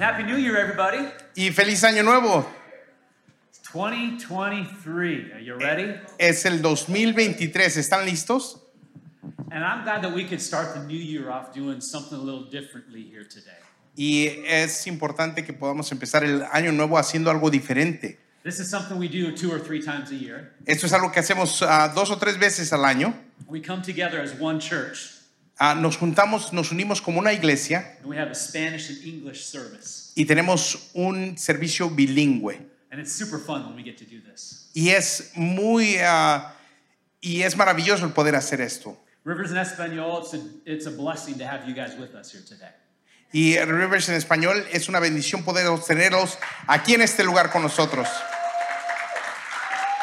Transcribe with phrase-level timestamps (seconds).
[0.00, 1.06] And Happy New Year, everybody.
[1.36, 2.46] Y feliz año nuevo.
[3.50, 5.32] It's 2023.
[5.34, 5.94] Are you ready?
[6.18, 7.76] Es el 2023.
[7.76, 8.60] ¿Están listos?
[9.50, 12.44] And I'm glad that we could start the new year off doing something a little
[12.44, 13.58] differently here today.
[13.94, 18.16] Y es importante que podamos empezar el año nuevo haciendo algo diferente.
[18.42, 20.54] This is something we do two or three times a year.
[20.64, 23.12] Esto es algo que hacemos ah, dos o tres veces al año.
[23.46, 25.19] We come together as one church,
[25.62, 29.44] Ah, nos juntamos, nos unimos como una iglesia and we have a Spanish and English
[29.44, 30.10] service.
[30.16, 32.56] y tenemos un servicio bilingüe.
[32.90, 34.70] And it's super fun when we get to do this.
[34.74, 36.54] Y es muy ah,
[37.20, 38.96] y es maravilloso el poder hacer esto.
[39.24, 42.42] Rivers in Espanol, it's a, it's a blessing to have you guys with us here
[42.42, 42.72] today.
[43.30, 48.08] Y Rivers en español es una bendición poder tenerlos aquí en este lugar con nosotros.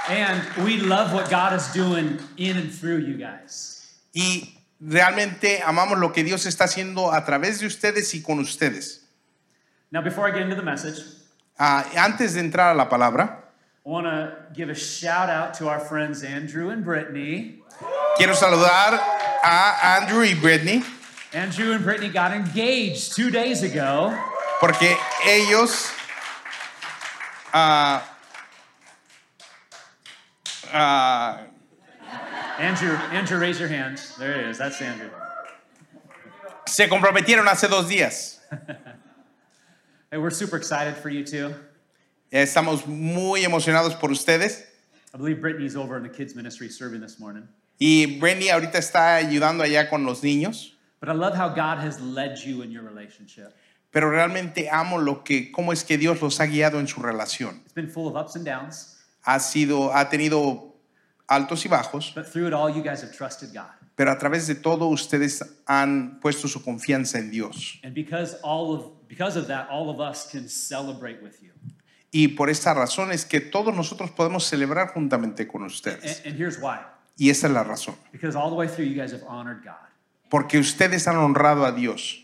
[0.07, 3.73] And we love what God is doing in and through you guys.
[4.13, 9.03] Y realmente amamos lo que Dios está haciendo a través de ustedes y con ustedes.
[9.91, 11.01] Now, before I get into the message,
[11.59, 13.45] Ah, antes de entrar a la palabra,
[13.85, 17.63] I want to give a shout out to our friends Andrew and Brittany.
[18.17, 18.99] quiero saludar
[19.43, 20.83] a Andrew y Brittany
[21.33, 24.13] Andrew and Brittany got engaged two days ago.
[24.59, 25.89] porque ellos
[27.53, 28.03] ah,
[30.73, 31.39] ah,
[32.59, 33.99] Andrew, Andrew, raise your hand.
[34.17, 34.57] There it is.
[34.57, 35.09] That's Andrew.
[36.67, 38.39] se comprometieron hace dos días.
[40.09, 41.53] Hey, we're super excited for you too.
[42.31, 44.63] Estamos muy emocionados por ustedes
[45.13, 47.43] I believe Brittany's over in the kids ministry serving this morning.
[47.77, 51.99] y Brittany ahorita está ayudando allá con los niños, But I love how God has
[51.99, 53.53] led you in your relationship.
[53.91, 57.59] pero realmente amo lo que cómo es que Dios los ha guiado en su relación.
[57.65, 60.73] It's been full of ups and downs, Ha sido ha tenido
[61.27, 63.69] altos y bajos, but through it all, you guys have trusted God.
[63.95, 67.79] pero a través de todo ustedes han puesto su confianza en Dios.
[67.83, 71.51] And because all of because of that, all of us can celebrate with you.
[72.11, 76.21] Y por esta razón es que todos nosotros podemos celebrar juntamente con And, ustedes.
[76.25, 76.79] and here's why.
[77.17, 77.95] Y esa es la razón.
[78.11, 79.75] Because all the way through, you guys have honored God.
[80.29, 82.17] Porque ustedes han honrado a Dios.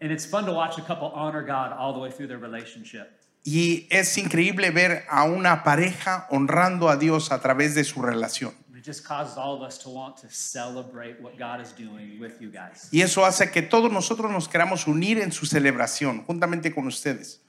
[0.00, 3.19] And it's fun to watch a couple honor God all the way through their relationship.
[3.44, 8.52] Y es increíble ver a una pareja honrando a Dios a través de su relación.
[8.76, 12.40] It just causes all of us to want to celebrate what God is doing with
[12.40, 12.88] you guys.
[12.90, 17.40] Y eso hace que todos nosotros nos queramos unir en su celebración, juntamente con ustedes.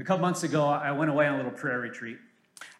[0.00, 2.18] A couple months ago, I went away on a little prayer retreat.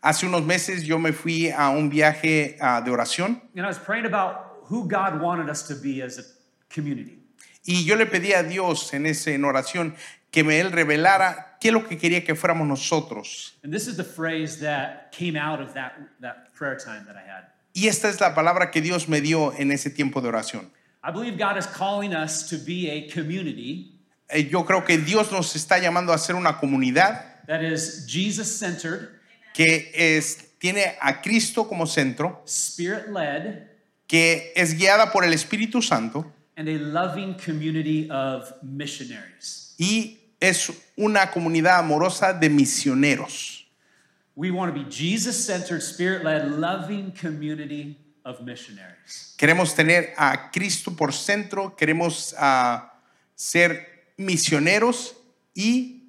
[0.03, 3.79] Hace unos meses yo me fui a un viaje ah, de oración And I was
[3.79, 6.23] praying about who God wanted us to be as a
[6.71, 7.19] community.
[7.67, 9.95] y yo le pedí a Dios en esa en oración
[10.31, 13.55] que me él revelara qué es lo que quería que fuéramos nosotros.
[13.65, 17.27] And this is the phrase that came out of that, that prayer time that I
[17.27, 17.45] had.
[17.75, 20.71] Y esta es la palabra que Dios me dio en ese tiempo de oración.
[21.03, 23.93] I believe God is calling us to be a community
[24.29, 28.59] Eh, Yo creo que Dios nos está llamando a ser una comunidad that is Jesus
[28.59, 29.09] centered,
[29.55, 33.69] que es, tiene a Cristo como centro, spirit led,
[34.07, 39.75] que es guiada por el Espíritu Santo and a loving community of missionaries.
[39.79, 43.67] y es una comunidad amorosa de misioneros.
[44.37, 49.35] We want to be Jesus centered, spirit led, loving community of missionaries.
[49.39, 53.01] Queremos tener a Cristo por centro, queremos ah,
[53.35, 55.15] ser misioneros
[55.55, 56.03] y,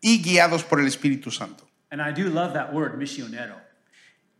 [0.00, 1.64] y guiados por el Espíritu Santo.
[1.90, 3.56] And I do love that word, misionero.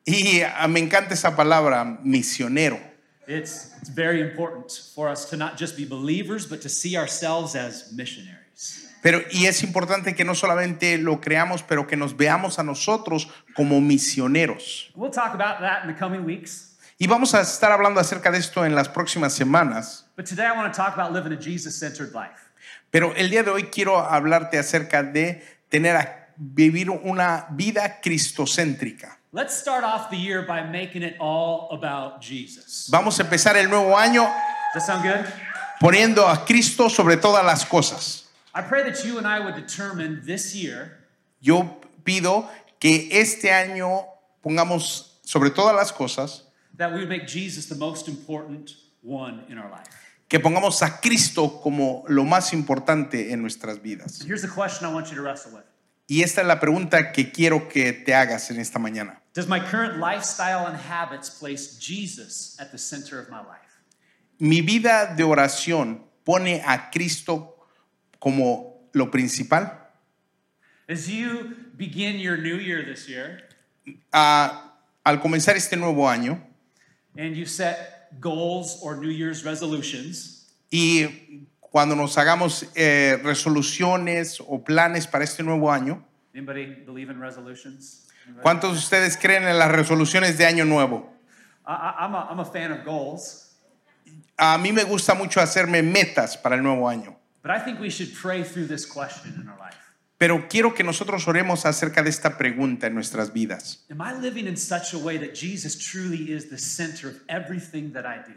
[0.07, 2.81] Y ah, me encanta esa palabra, misionero.
[3.29, 7.55] It's, it's very important for us to not just be believers, but to see ourselves
[7.55, 8.89] as missionaries.
[9.03, 13.29] Pero, y es importante que no solamente lo creamos, pero que nos veamos a nosotros
[13.55, 14.93] como misioneros.
[14.95, 16.77] We'll talk about that in the coming weeks.
[16.99, 20.07] Y vamos a estar hablando acerca de esto en las próximas semanas.
[20.17, 22.39] But today I want to talk about living a Jesus centered life.
[22.93, 29.19] Pero el día de hoy quiero hablarte acerca de tener a vivir una vida cristocéntrica.
[29.33, 32.89] Let's start off the year by making it all about Jesus.
[32.91, 34.23] Vamos a empezar el nuevo año
[34.75, 35.27] Does that sound good?
[35.81, 38.22] poniendo a Cristo sobre todas las cosas.
[38.55, 40.99] I pray that you and I would determine this year
[41.41, 44.05] Yo pido que este año
[44.43, 46.43] pongamos sobre todas las cosas,
[46.77, 49.89] that we would make Jesus the most important one in our life.
[50.29, 54.25] que pongamos a Cristo como lo más importante en nuestras vidas.
[54.27, 55.65] Here's the question I want you to wrestle with
[56.09, 59.21] Y esta es la pregunta que quiero que te hagas en esta mañana.
[59.35, 63.83] Does my current lifestyle and habits place Jesus at the center of my life?
[64.39, 67.52] Mi vida de oración pone a Cristo
[68.23, 69.91] como lo principal.
[70.89, 73.49] As you begin your new year this year
[74.13, 74.75] Ah,
[75.05, 76.41] al comenzar este nuevo año
[77.19, 84.63] and you set goals or New Year's resolutions, y cuando nos hagamos eh, resoluciones o
[84.63, 88.07] planes para este nuevo año, anybody believe in resolutions?
[88.25, 88.43] Anybody?
[88.43, 91.13] ¿cuántos de ustedes creen en las resoluciones de año nuevo?
[91.67, 93.43] I, I'm, a, I'm a fan of goals,
[94.37, 97.91] A mí me gusta mucho hacerme metas para el nuevo año, but I think we
[97.91, 99.77] should pray through this question in our life.
[100.23, 103.85] pero quiero que nosotros oremos acerca de esta pregunta en nuestras vidas.
[103.91, 107.93] Am I living in such a way that Jesus truly is the center of everything
[107.93, 108.35] that I do?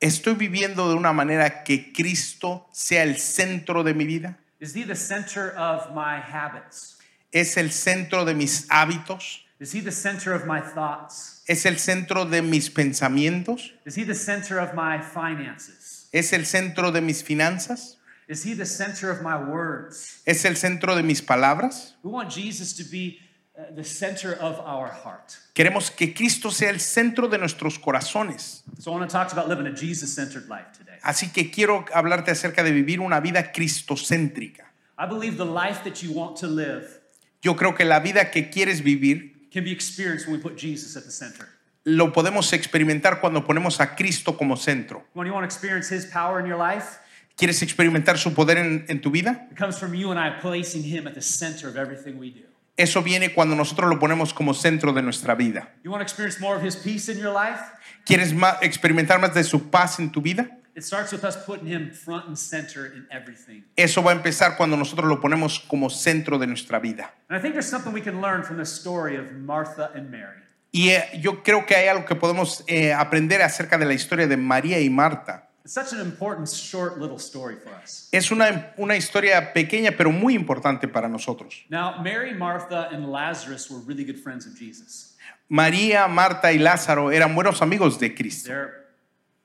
[0.00, 4.38] ¿Estoy viviendo de una manera que Cristo sea el centro de mi vida?
[4.58, 6.96] Is he the center of my habits?
[7.30, 9.44] ¿Es el centro de mis hábitos?
[9.60, 11.42] Is he the center of my thoughts?
[11.46, 13.72] ¿Es el centro de mis pensamientos?
[13.84, 16.08] Is he the center of my finances?
[16.14, 17.98] ¿Es el centro de mis finanzas?
[18.30, 20.22] Is he the center of my words?
[20.24, 21.94] ¿Es el centro de mis palabras?
[22.04, 23.18] We want Jesus to be
[23.58, 25.34] uh, the center of our heart.
[25.52, 28.62] Queremos que Cristo sea el centro de nuestros corazones.
[28.78, 30.96] So I want to talk about living a Jesus centered life today.
[31.02, 34.70] Así que quiero hablarte acerca de vivir una vida cristocéntrica.
[34.96, 37.00] I believe the life that you want to live
[37.42, 40.96] Yo creo que la vida que quieres vivir can be experienced when we put Jesus
[40.96, 41.48] at the center.
[41.82, 45.02] lo podemos experimentar cuando ponemos a Cristo como centro.
[45.14, 47.00] When you want to experience his power in your life,
[47.36, 49.46] ¿Quieres experimentar su poder en, en tu vida?
[49.50, 52.44] it comes from you and I placing him at the center of everything we do.
[52.76, 55.68] Eso viene cuando nosotros lo ponemos como centro de nuestra vida.
[55.84, 57.60] You want to experience more of his peace in your life?
[58.06, 60.48] ¿Quieres ma- experimentar más de su paz en tu vida?
[60.74, 63.64] It starts with us putting him front and center in everything.
[63.76, 67.12] Eso va a empezar cuando nosotros lo ponemos como centro de nuestra vida.
[67.28, 70.40] And I think there's something we can learn from the story of Martha and Mary.
[70.72, 74.26] Y eh, yo creo que hay algo que podemos eh, aprender acerca de la historia
[74.26, 75.49] de María y Marta.
[75.64, 78.08] It's such an important, short little story for us.
[78.12, 81.64] Es una, una historia pequeña pero muy importante para nosotros.
[81.68, 85.16] Now, Mary, Martha, and Lazarus were really good friends of Jesus.
[85.50, 88.48] María, Marta y Lázaro eran buenos amigos de Cristo.
[88.48, 88.86] They're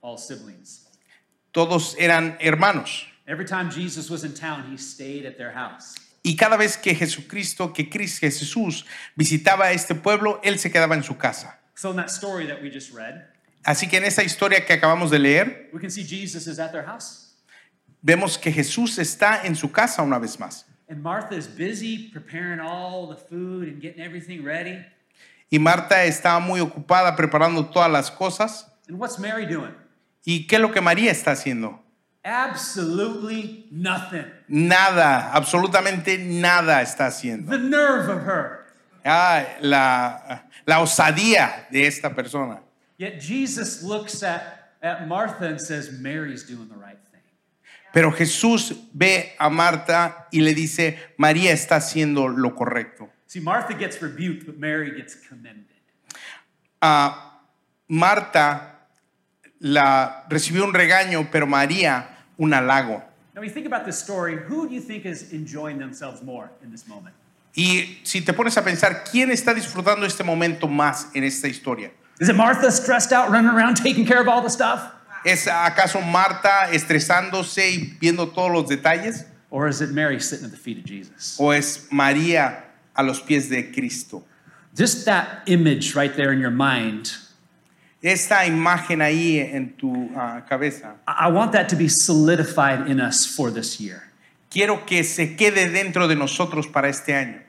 [0.01, 0.85] all siblings.
[1.51, 3.05] Todos eran hermanos.
[3.27, 5.95] Every time Jesus was in town, he stayed at their house.
[6.23, 8.85] Y cada vez que Jesucristo, que Cristo, que Jesús
[9.15, 11.59] visitaba este pueblo, él se quedaba en su casa.
[11.75, 13.25] So, in that story that we just read,
[13.65, 16.71] Así que en esa historia que acabamos de leer, we can see Jesus is at
[16.71, 17.25] their house.
[18.05, 20.65] vemos que Jesús está en su casa una vez más.
[20.87, 24.85] And Martha is busy preparing all the food and getting everything ready.
[25.49, 28.67] Y Marta estaba muy ocupada preparando todas las cosas.
[28.87, 29.73] And what's Mary doing?
[30.23, 31.81] ¿Y qué es lo que María está haciendo?
[32.23, 34.25] Absolutely nothing.
[34.47, 37.51] Nada, absolutamente nada está haciendo.
[37.51, 38.65] The nerve of her.
[39.03, 42.61] Ah, la, la osadía de esta persona.
[42.97, 47.21] Yet Jesus looks at, at Martha and says, Mary's doing the right thing.
[47.93, 53.09] Pero Jesús ve a Marta y le dice, María está haciendo lo correcto.
[53.27, 55.65] See, Martha gets rebuked, but Mary gets commended.
[56.81, 57.41] Ah,
[57.87, 58.75] Marta
[59.59, 63.03] la, recibió un regaño, pero María un halago.
[63.33, 66.51] Now, when you think about this story, who do you think is enjoying themselves more
[66.63, 67.15] in this moment?
[67.55, 71.91] Y si te pones a pensar, ¿quién está disfrutando este momento más en esta historia?
[72.19, 74.91] Is it Martha stressed out, running around, taking care of all the stuff?
[75.25, 79.25] ¿Es acaso Marta estresándose y viendo todos los detalles?
[79.49, 81.37] Or is it Mary sitting at the feet of Jesus?
[81.39, 82.63] ¿O es María
[82.95, 84.23] a los pies de Cristo?
[84.75, 87.11] Just that image right there in your mind,
[88.03, 92.99] Esta imagen ahí en tu ah, cabeza, I I want that to be solidified in
[93.01, 94.11] us for this year.
[94.51, 97.41] quiero que se quede dentro de nosotros para este año.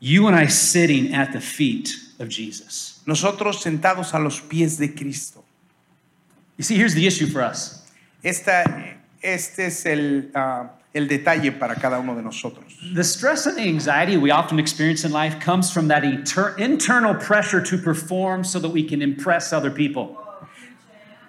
[0.00, 2.95] You and I sitting at the feet of Jesus.
[3.06, 5.44] Nosotros sentados a los pies de Cristo.
[6.56, 7.82] You see, here's the issue for us.
[8.22, 12.64] Esta, este es el, ah, el detalle para cada uno de nosotros.
[12.94, 17.60] The stress and anxiety we often experience in life comes from that inter- internal pressure
[17.60, 20.16] to perform so that we can impress other people.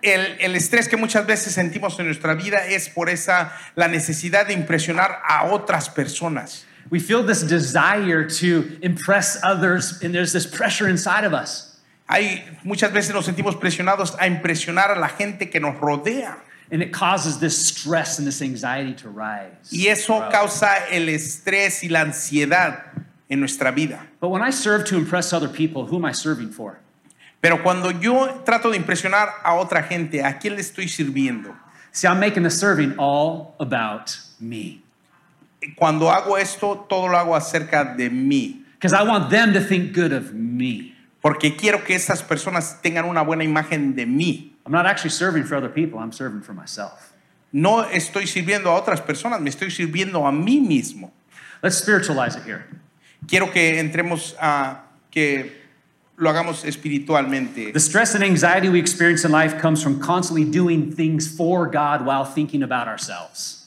[0.01, 4.47] El, el estrés que muchas veces sentimos en nuestra vida es por esa la necesidad
[4.47, 6.65] de impresionar a otras personas.
[6.89, 11.79] We feel this desire to impress others, and there's this pressure inside of us.
[12.09, 16.37] Hay muchas veces nos sentimos presionados a impresionar a la gente que nos rodea
[16.69, 19.71] And it causes this stress and this anxiety to rise.
[19.71, 24.01] y eso causa el estrés y la ansiedad en nuestra vida.
[24.19, 26.79] But when I serve to impress other people, who am I serving for?
[27.41, 31.55] Pero cuando yo trato de impresionar a otra gente, ¿a quién le estoy sirviendo?
[31.93, 34.83] See, I'm making the serving all about me.
[35.75, 38.63] Cuando hago esto, todo lo hago acerca de mí.
[38.73, 40.93] Because I want them to think good of me.
[41.21, 44.51] Porque quiero que estas personas tengan una buena imagen de mí.
[44.65, 47.13] I'm not actually serving for other people, I'm serving for myself.
[47.51, 51.11] No estoy sirviendo a otras personas, me estoy sirviendo a mí mismo.
[51.63, 52.65] Let's spiritualize it here.
[53.27, 55.51] Quiero que entremos a que
[56.17, 57.73] lo hagamos espiritualmente.
[57.73, 62.05] The stress and anxiety we experience in life comes from constantly doing things for God
[62.05, 63.66] while thinking about ourselves.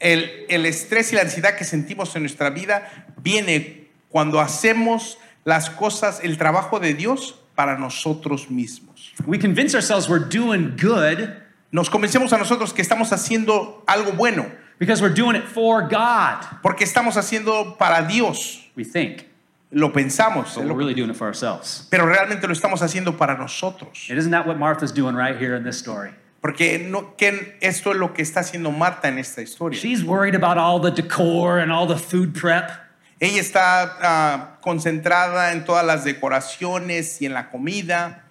[0.00, 5.70] El, el estrés y la ansiedad que sentimos en nuestra vida viene cuando hacemos las
[5.70, 9.12] cosas, el trabajo de Dios para nosotros mismos.
[9.26, 11.28] We convince ourselves we're doing good
[11.70, 14.46] Nos convencemos a nosotros que estamos haciendo algo bueno,
[14.78, 16.44] because we're doing it for God.
[16.62, 18.70] porque estamos haciendo para Dios.
[18.76, 19.26] We think,
[19.72, 21.88] Lo pensamos, but we're really doing it for ourselves.
[21.90, 24.06] pero realmente lo estamos haciendo para nosotros.
[24.08, 26.10] It isn't that what Martha's doing right here in this story?
[26.44, 29.80] Porque no, que esto es lo que está haciendo Marta en esta historia.
[29.80, 32.70] She's worried about all the decor and all the food prep.
[33.18, 38.24] Ella está ah, concentrada en todas las decoraciones y en la comida.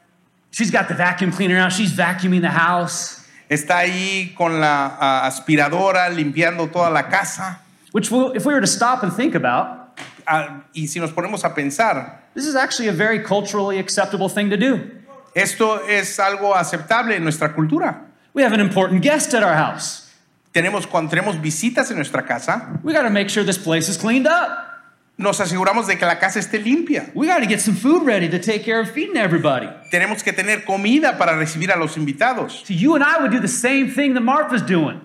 [0.52, 1.72] She's got the vacuum cleaner out.
[1.72, 7.62] She's vacuuming the house, Está ahí con la ah, aspiradora limpiando toda la casa.
[7.94, 11.50] which, if we were to stop and think about, Ah, y si nos ponemos a
[11.50, 14.92] pensar, this is actually a very culturally acceptable thing to do.
[15.36, 18.08] Esto es algo aceptable en nuestra cultura.
[18.34, 20.10] We have an important guest at our house.
[20.54, 23.98] Tenemos cuando tenemos visitas en nuestra casa, We got to make sure this place is
[23.98, 24.74] cleaned up.
[25.18, 27.12] nos aseguramos de que la casa esté limpia.
[27.14, 29.68] We got to get some food ready to take care of feeding everybody.
[29.92, 32.66] Tenemos que tener comida para recibir a los invitados.
[32.66, 35.02] So you and I would do the same thing that Martha's doing.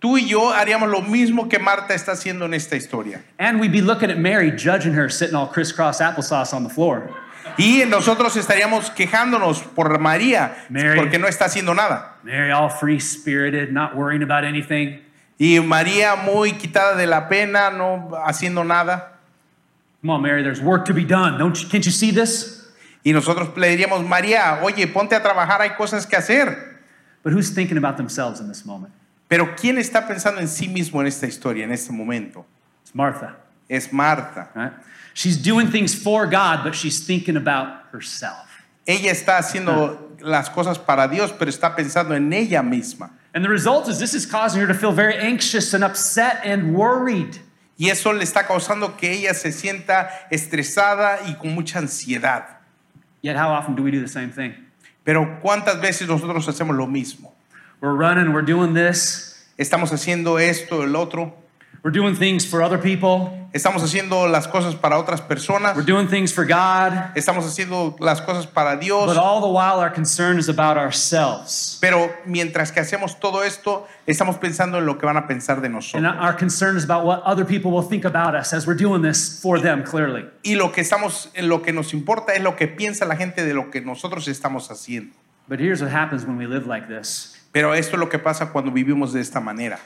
[0.00, 3.22] Tú y yo haríamos lo mismo que Marta está haciendo en esta historia.
[3.38, 7.14] And we'd be looking at Mary, judging her, sitting all crisscross applesauce on the floor.
[7.56, 10.98] Y nosotros estaríamos quejándonos por María Mary.
[10.98, 12.16] porque no está haciendo nada.
[12.22, 15.00] Mary, all free spirited, not worrying about anything.
[15.38, 19.18] Y María muy quitada de la pena, no haciendo nada.
[20.02, 21.38] Come on, Mary, there's work to be done.
[21.38, 22.70] Don't you, can't you see this?
[23.02, 26.80] Y nosotros le diríamos, María, oye, ponte a trabajar, hay cosas que hacer.
[27.22, 28.92] But who's thinking about themselves in this moment?
[29.28, 32.44] Pero ¿quién está pensando en sí mismo en esta historia, en este momento?
[32.82, 33.36] It's Martha,
[33.70, 34.48] Es Marta.
[34.54, 34.72] right?
[35.14, 38.48] She's doing things for God, but she's thinking about herself.
[38.86, 43.10] Ella está haciendo las cosas para Dios, pero está pensando en ella misma.
[43.32, 46.74] And the result is this is causing her to feel very anxious and upset and
[46.74, 47.38] worried.
[47.78, 52.44] Y eso le está causando que ella se sienta estresada y con mucha ansiedad.
[53.22, 54.54] Yet, how often do we do the same thing?
[55.04, 57.32] Pero ¿cuántas veces nosotros hacemos lo mismo?
[57.80, 61.36] We're running, we're doing this, Estamos haciendo esto, el otro.
[61.82, 65.74] We're doing things for other people, Estamos haciendo las cosas para otras personas.
[65.74, 69.06] we're doing things for God, Estamos haciendo las cosas para Dios.
[69.06, 71.76] but all the while our concern is about ourselves.
[71.80, 75.66] Pero mientras que hacemos todo esto, estamos pensando en lo que van a pensar de
[75.66, 76.14] And nosotros.
[76.20, 79.40] our concern is about what other people will think about us as we're doing this
[79.42, 80.24] for them, clearly.
[80.44, 83.44] Y lo que estamos, en lo que nos importa es lo que piensa la gente
[83.44, 85.12] de lo que nosotros estamos haciendo.
[85.48, 87.36] But here's what happens when we live like this.
[87.52, 89.80] Pero esto es lo que pasa cuando vivimos de esta manera.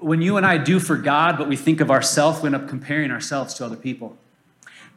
[0.00, 2.68] When you and I do for God, but we think of ourselves, we end up
[2.68, 4.18] comparing ourselves to other people.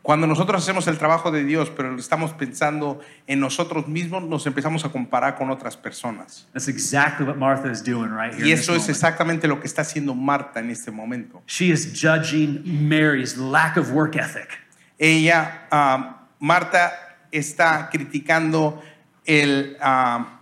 [0.01, 4.83] Cuando nosotros hacemos el trabajo de Dios, pero estamos pensando en nosotros mismos, nos empezamos
[4.83, 6.47] a comparar con otras personas.
[6.53, 8.47] That's exactly what Martha is doing right here.
[8.47, 8.89] Y eso es moment.
[8.89, 11.43] exactamente lo que está haciendo Marta en este momento.
[11.45, 14.49] She is judging Mary's lack of work ethic.
[14.97, 16.93] Ella, ah, Marta,
[17.31, 18.81] está criticando
[19.23, 20.39] el, ah,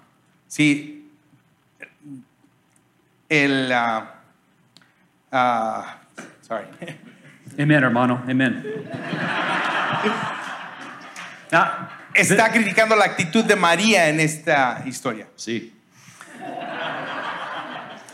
[0.48, 1.06] sí,
[3.28, 4.19] el, ah,
[5.32, 6.00] ah,
[6.42, 6.66] sorry,
[7.58, 8.22] Amen, hermano.
[8.28, 8.64] Amen.
[11.52, 15.28] now, está criticando la actitud de María en esta historia.
[15.36, 15.74] See.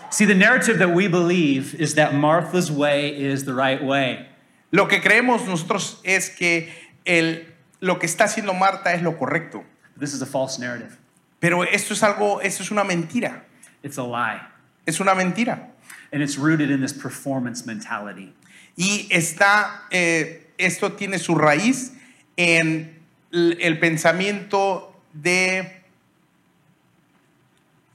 [0.10, 4.25] See, the narrative that we believe is that Martha's way is the right way.
[4.72, 6.69] Lo que creemos nosotros es que
[7.05, 7.45] el,
[7.81, 9.63] lo que está haciendo Marta es lo correcto.
[10.00, 10.98] This is a false narrative.
[11.39, 13.43] Pero esto es algo, esto es una mentira.
[13.84, 14.41] It's a lie.
[14.86, 15.75] Es una mentira.
[16.12, 18.33] And it's rooted in this performance mentality.
[18.77, 21.91] Y está, eh, esto tiene su raíz
[22.38, 22.95] en
[23.31, 25.81] l- el pensamiento de,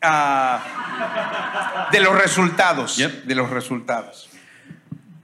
[0.02, 2.96] ah, de los resultados.
[2.96, 3.24] Yep.
[3.26, 4.28] De los resultados.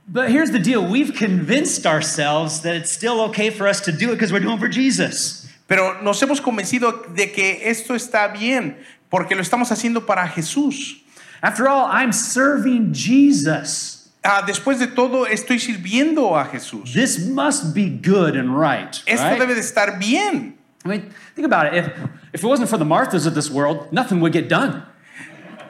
[0.08, 4.10] But here's the deal we've convinced ourselves that it's still okay for us to do
[4.10, 5.48] it because we're doing it for Jesus.
[5.68, 8.76] Pero nos hemos convencido de que esto está bien
[9.10, 11.02] porque lo estamos haciendo para Jesús.
[11.42, 14.08] After all, I'm serving Jesus.
[14.24, 16.92] Ah, después de todo, estoy sirviendo a Jesús.
[16.92, 19.00] This must be good and right.
[19.06, 19.40] Esto right?
[19.40, 20.58] debe de estar bien.
[20.84, 21.74] I mean, think about it.
[21.74, 21.86] If,
[22.32, 24.82] if it wasn't for the Marthas of this world, nothing would get done.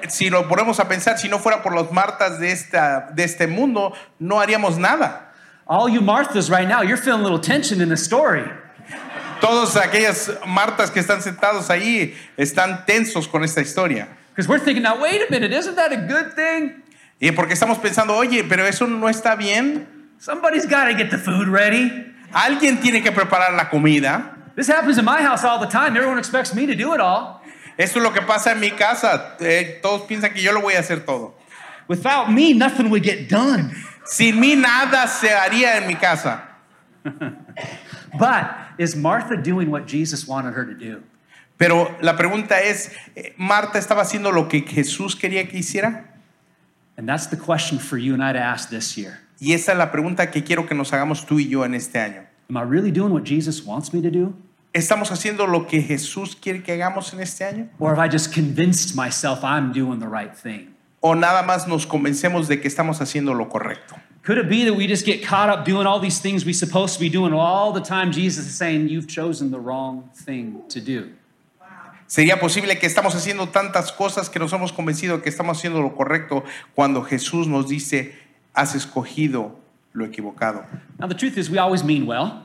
[0.09, 3.47] Si lo ponemos a pensar, si no fuera por los Martas de, esta, de este
[3.47, 5.27] mundo, no haríamos nada.
[5.67, 8.45] All you Marthas right now, you're feeling a little tension in the story.
[9.41, 14.09] Todas aquellas Martas que están sentados ahí están tensos con esta historia.
[14.37, 16.83] Because we're thinking, now, wait a minute, isn't that a good thing?
[17.19, 19.87] Y porque estamos pensando, oye, pero eso no está bien.
[20.19, 21.91] Somebody's got to get the food ready.
[22.35, 24.37] Alguien tiene que preparar la comida.
[24.55, 25.97] This happens in my house all the time.
[25.97, 27.41] Everyone expects me to do it all.
[27.79, 29.37] Esto es lo que pasa en mi casa.
[29.41, 31.33] Eh, todos piensan que yo lo voy a hacer todo.
[31.89, 33.75] Without me, nothing would get done.
[34.05, 36.43] Sin mí nada se haría en mi casa.
[38.19, 41.03] But is Martha doing what Jesus wanted her to do?
[41.57, 46.15] Pero la pregunta es, eh, ¿Marta estaba haciendo lo que Jesús quería que hiciera?
[46.99, 49.21] And that's the question for you and I to ask this year.
[49.39, 51.99] Y esa es la pregunta que quiero que nos hagamos tú y yo en este
[51.99, 52.27] año.
[52.49, 54.35] Am I really doing what Jesus wants me to do?
[54.73, 57.69] ¿Estamos haciendo lo que Jesús quiere que hagamos en este año?
[57.79, 60.75] Or have I just convinced myself I'm doing the right thing?
[61.01, 63.97] ¿O nada más nos convencemos de que estamos haciendo lo correcto?
[64.23, 66.95] Could it be that we just get caught up doing all these things we're supposed
[66.95, 68.11] to be doing all the time?
[68.11, 71.13] Jesus is saying, You've chosen the wrong thing to do.
[72.07, 75.95] ¿Sería posible que estamos haciendo tantas cosas que nos hemos convencido que estamos haciendo lo
[75.95, 76.45] correcto
[76.75, 78.15] cuando Jesús nos dice,
[78.55, 79.59] has escogido
[79.93, 80.65] lo equivocado?
[80.99, 82.43] Now, the truth is, we always mean well.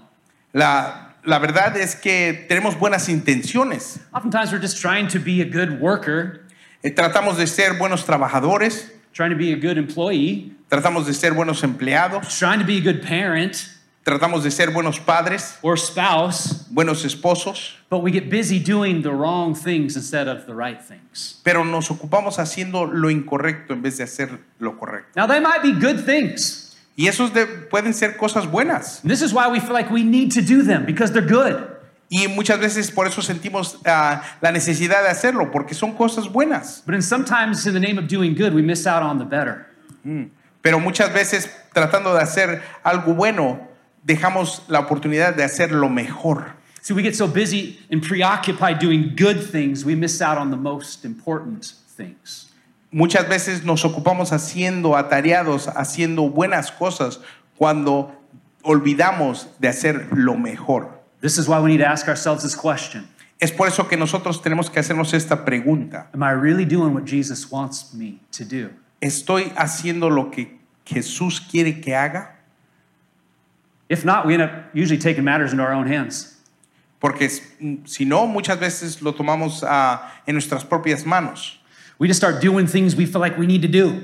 [0.54, 4.00] La, la verdad es que tenemos buenas intenciones.
[4.14, 6.42] Oftentimes, we're just trying to be a good worker,
[6.84, 11.34] Eh, tratamos de ser buenos trabajadores, trying to be a good employee, tratamos de ser
[11.34, 13.70] buenos empleados, trying to be a good parent
[14.04, 19.12] tratamos de ser buenos padres, or spouse, buenos esposos, but we get busy doing the
[19.12, 21.40] wrong things instead of the right things.
[21.44, 25.12] pero nos ocupamos haciendo lo incorrecto en vez de hacer lo correcto.
[25.16, 26.76] Now, they might be good things.
[26.98, 29.02] Y esos de- pueden ser cosas buenas.
[29.04, 31.68] And this is why we feel like we need to do them because they're good.
[32.10, 36.84] Y muchas veces por eso sentimos ah, la necesidad de hacerlo, porque son cosas buenas.
[36.86, 39.68] But in sometimes, in the name of doing good, we miss out on the better.
[40.62, 43.70] Pero muchas veces tratando de hacer algo bueno,
[44.04, 46.56] dejamos la oportunidad de hacer lo mejor.
[46.82, 50.58] See, we get so busy and preoccupied doing good things, we miss out on the
[50.58, 52.50] most important things.
[52.92, 57.20] Muchas veces nos ocupamos haciendo atareados, haciendo buenas cosas,
[57.58, 58.12] cuando
[58.64, 60.90] olvidamos de hacer lo mejor.
[61.22, 63.08] This is why we need to ask ourselves this question
[63.42, 66.10] Es por eso que nosotros tenemos que hacernos esta pregunta.
[66.14, 68.70] Am I really doing what Jesus wants me to do?
[69.02, 72.36] ¿Estoy haciendo lo que Jesús quiere que haga?
[73.92, 76.38] If not, we end up usually taking matters into our own hands.
[77.02, 81.58] Porque mm, si no, muchas veces lo tomamos ah, en nuestras propias manos.
[82.00, 84.02] We just start doing things we feel like we need to do.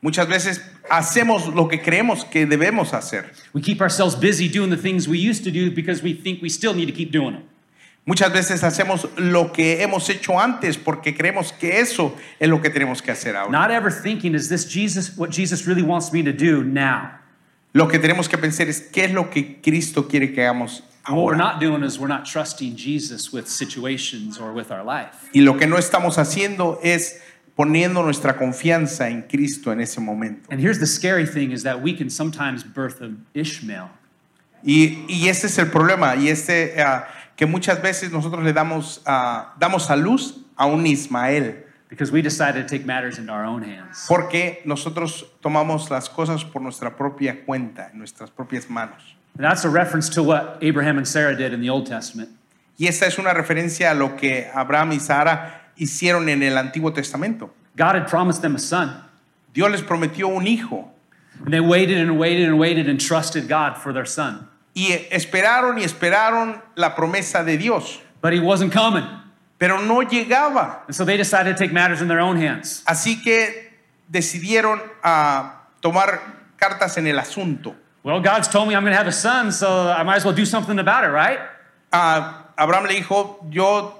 [0.00, 3.24] Muchas veces hacemos lo que creemos que debemos hacer.
[3.52, 6.48] We keep ourselves busy doing the things we used to do because we think we
[6.48, 7.48] still need to keep doing them.
[8.06, 12.70] Muchas veces hacemos lo que hemos hecho antes porque creemos que eso es lo que
[12.70, 13.50] tenemos que hacer ahora.
[13.50, 17.18] Not ever thinking, is this Jesus what Jesus really wants me to do now?
[17.76, 21.14] Lo que tenemos que pensar es qué es lo que Cristo quiere que hagamos And
[21.14, 21.52] what we're ahora.
[21.52, 25.28] not doing is we're not trusting Jesus with situations or with our life.
[25.34, 27.20] Y lo que no estamos haciendo es
[27.54, 30.48] poniendo nuestra confianza en Cristo en ese momento.
[30.50, 33.90] And here's the scary thing is that we can sometimes birth an Ishmael.
[34.64, 39.02] Y, y ese es el problema, y este ah, que muchas veces nosotros le damos,
[39.04, 43.44] ah, damos a luz a un Ismael, because we decided to take matters into our
[43.44, 44.06] own hands.
[44.08, 49.14] porque nosotros tomamos las cosas por nuestra propia cuenta, en nuestras propias manos.
[49.36, 52.30] And that's a reference to what Abraham and Sarah did in the Old Testament.
[52.78, 56.92] Y esta es una referencia a lo que Abraham y Sara hicieron en el Antiguo
[56.94, 57.50] Testamento.
[57.76, 59.02] God had promised them a son,
[59.52, 60.90] Dios les prometió un hijo
[61.44, 64.48] and they waited and waited and waited and trusted God for their son.
[64.74, 69.04] y esperaron y esperaron la promesa de Dios, But he wasn't coming.
[69.58, 70.82] Pero no llegaba.
[70.86, 72.82] And so they decided to take matters in their own hands.
[72.86, 73.72] Así que
[74.10, 76.20] decidieron ah, tomar
[76.56, 77.74] cartas en el asunto.
[78.02, 80.34] Well, God's told me I'm going to have a son, so I might as well
[80.34, 81.40] do something about it, right?
[81.92, 83.92] Ah, Abraham le dijo, yo,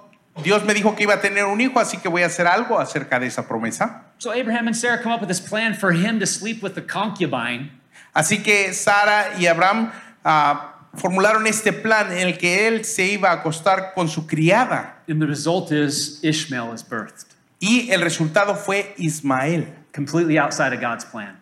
[0.43, 2.79] Dios me dijo que iba a tener un hijo, así que voy a hacer algo
[2.79, 4.05] acerca de esa promesa.
[4.19, 6.83] So Abraham and Sarah come up with this plan for him to sleep with the
[6.83, 7.71] concubine.
[8.15, 9.93] Así que Sara y Abraham
[10.25, 15.03] ah, formularon este plan en el que él se iba a acostar con su criada.
[15.09, 17.27] And the result is Ishmael is birthed,
[17.61, 21.39] Y el resultado fue Ismael, completely outside of God's plan,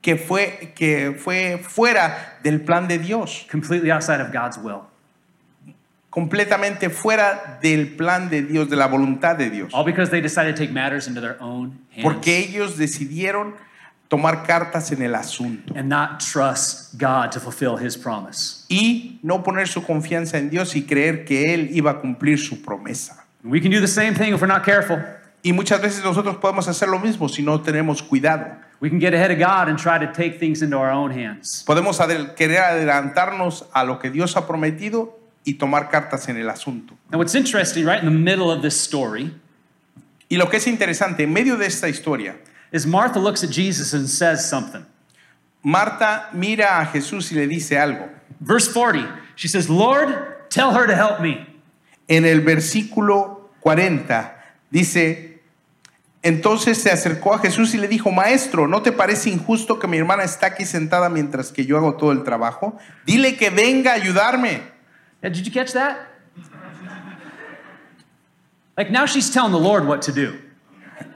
[0.00, 4.82] que fue, que fue fuera del plan de Dios, completely outside of God's will.
[6.10, 9.72] completamente fuera del plan de Dios, de la voluntad de Dios.
[9.72, 12.02] All because they decided to take matters into their own hands.
[12.02, 13.54] Porque ellos decidieron
[14.08, 18.64] tomar cartas en el asunto and not trust God to fulfill his promise.
[18.68, 22.62] y no poner su confianza en Dios y creer que Él iba a cumplir su
[22.62, 23.24] promesa.
[23.44, 24.98] We can do the same thing if we're not careful.
[25.42, 28.46] Y muchas veces nosotros podemos hacer lo mismo si no tenemos cuidado.
[28.80, 31.64] We can get ahead of God and try to take things into our own hands.
[31.66, 31.98] Podemos
[32.36, 36.94] querer adelantarnos a lo que Dios ha prometido y tomar cartas en el asunto.
[37.10, 39.32] Now, what's interesting, right in the middle of this story,
[40.30, 42.36] Y lo que es interesante, en medio de esta historia,
[42.72, 44.84] is Martha looks at Jesus and says something.
[45.62, 48.08] Marta mira a Jesús y le dice algo.
[48.40, 51.46] Verse 40, she says, Lord, tell her to help me.
[52.08, 54.34] En el versículo 40
[54.70, 55.40] dice,
[56.22, 59.98] entonces se acercó a Jesús y le dijo, Maestro, ¿no te parece injusto que mi
[59.98, 62.78] hermana está aquí sentada mientras que yo hago todo el trabajo?
[63.06, 64.62] Dile que venga a ayudarme.
[65.22, 66.08] Yeah, did you catch that?
[68.76, 70.38] Like now she's telling the Lord what to do.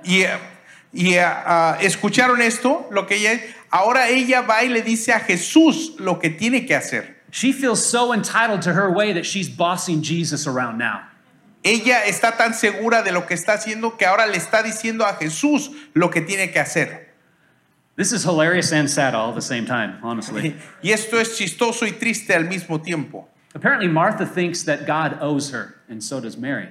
[0.04, 0.38] Y, eh,
[0.92, 5.94] y, ah, escucharon esto, lo que ella, ahora ella va y le dice a Jesús
[5.98, 7.22] lo que tiene que hacer.
[7.30, 11.00] She feels so entitled to her way that she's bossing Jesus around now.
[11.64, 15.14] Ella está tan segura de lo que está haciendo que ahora le está diciendo a
[15.14, 17.08] Jesús lo que tiene que hacer.
[17.96, 20.56] This is hilarious and sad all at the same time, honestly.
[20.82, 23.28] Y esto es chistoso y triste al mismo tiempo.
[23.54, 26.68] Apparently, Martha thinks that God owes her, and so does Mary.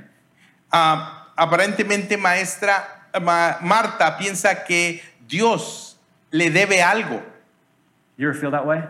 [0.74, 5.98] Ah, aparentemente maestra Ma- Marta piensa que Dios
[6.32, 7.22] le debe algo.
[8.18, 8.84] You ever feel that way?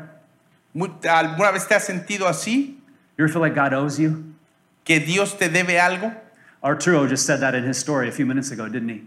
[0.76, 2.78] ¿Alguna vez te has sentido así?
[3.18, 4.36] You ever feel like God owes you?
[4.84, 6.16] ¿Que Dios te debe algo?
[6.64, 9.04] Arturo just said that in his story a few minutes ago, didn't he?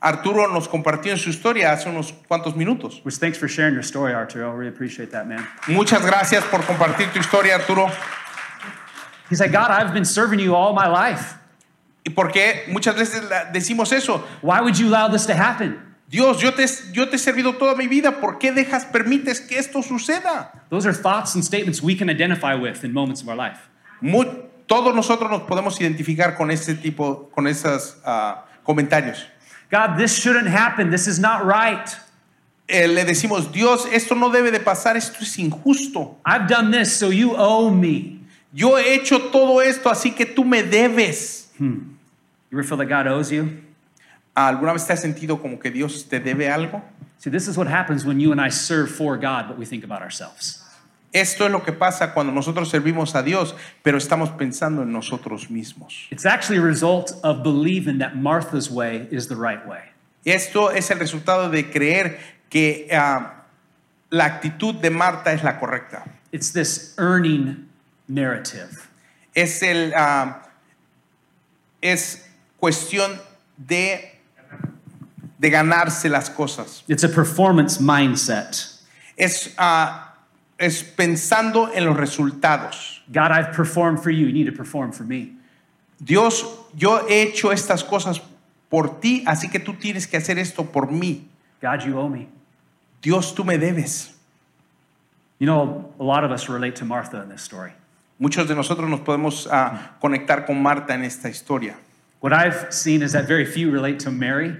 [0.00, 3.04] Arturo nos compartió en su historia hace unos cuantos minutos.
[3.04, 4.50] Which thanks for sharing your story, Arturo.
[4.50, 5.46] I really appreciate that, man.
[5.68, 7.88] Muchas gracias por compartir tu historia, Arturo.
[9.30, 11.34] He's like, God, I've been serving you all my life.
[12.04, 14.24] Y porque muchas veces decimos eso.
[14.42, 15.78] Why would you allow this to happen?
[16.08, 18.20] Dios, yo te, yo te he servido toda mi vida.
[18.20, 20.50] ¿Por qué dejas, permites que esto suceda?
[20.68, 23.58] Those are thoughts and statements we can identify with in moments of our life.
[24.66, 27.96] Todos nosotros nos podemos identificar con ese tipo, con esos
[28.64, 29.24] comentarios.
[29.70, 30.90] God, this shouldn't happen.
[30.90, 31.88] This is not right.
[32.68, 36.16] Eh, le decimos, Dios, esto no debe de pasar, esto es injusto.
[36.24, 38.20] I've done this, so you owe me.
[38.52, 41.50] Yo he hecho todo esto, así que tú me debes.
[42.52, 43.62] You ever feel that God owes you?
[44.36, 46.82] ¿Alguna vez te has sentido como que Dios te debe algo?
[47.18, 49.84] See, this is what happens when you and I serve for God, but we think
[49.84, 50.62] about ourselves.
[51.14, 55.48] Esto es lo que pasa cuando nosotros servimos a Dios, pero estamos pensando en nosotros
[55.50, 56.08] mismos.
[56.10, 59.80] It's actually a result of believing that Martha's way is the right way.
[60.26, 62.18] Esto es el resultado de creer
[62.50, 63.44] que ah,
[64.10, 66.04] la actitud de Marta es la correcta.
[66.32, 67.68] It's this earning
[68.08, 68.88] narrative.
[69.34, 70.42] Es el ah,
[71.80, 72.28] es
[72.62, 73.20] cuestión
[73.56, 74.20] de
[75.36, 76.84] de ganarse las cosas.
[76.86, 78.54] It's a performance mindset.
[79.16, 80.14] Es ah,
[80.58, 83.02] es pensando en los resultados.
[83.12, 84.28] God, I've performed for you.
[84.28, 85.32] You need to perform for me.
[85.98, 86.44] Dios,
[86.76, 88.22] yo he hecho estas cosas
[88.68, 91.28] por ti, así que tú tienes que hacer esto por mí.
[91.60, 92.28] God, you owe me.
[93.02, 94.14] Dios, tú me debes.
[95.40, 97.72] You know, a lot of us relate to Martha in this story.
[98.20, 101.76] Muchos de nosotros nos podemos ah, conectar con Marta en esta historia.
[102.22, 104.56] What I've seen is that very few relate to Mary,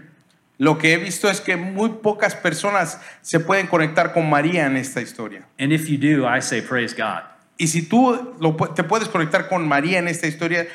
[0.59, 4.77] Lo que he visto es que muy pocas personas se pueden conectar con María en
[4.77, 5.45] esta historia.
[5.59, 7.23] and if you do, I say praise God.
[7.59, 10.67] Y si tú lo te puedes conectar con María en esta historia,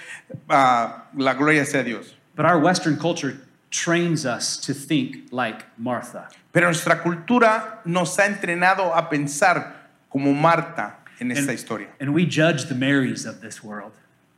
[0.49, 2.15] ah, la gloria sea Dios.
[2.35, 3.37] But our Western culture
[3.69, 6.29] trains us to think like Martha.
[6.53, 11.87] Pero nuestra cultura nos ha entrenado a pensar como Marta en esta And, historia.
[11.99, 13.91] and we judge the Marys of this world.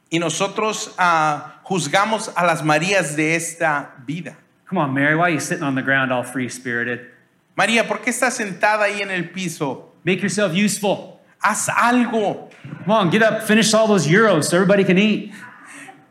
[0.10, 4.36] Y nosotros ah, juzgamos a las Marías de esta vida.
[4.67, 7.08] Come on, Mary, why are you sitting on the ground all free spirited?
[7.56, 9.91] María, ¿por qué estás sentada ahí en el piso?
[10.04, 11.19] Make yourself useful.
[11.43, 12.50] Haz algo.
[12.84, 15.34] Come on, get up, finish all those euros so everybody can eat.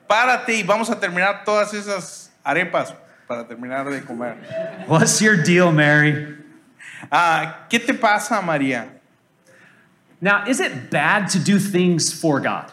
[0.09, 2.95] Párate y vamos a terminar todas esas arepas
[3.27, 4.37] para terminar de comer.
[4.87, 6.37] What's your deal, Mary?
[7.11, 8.89] Ah, ¿Qué te pasa, María?
[10.21, 12.73] Now, is it bad to do things for God?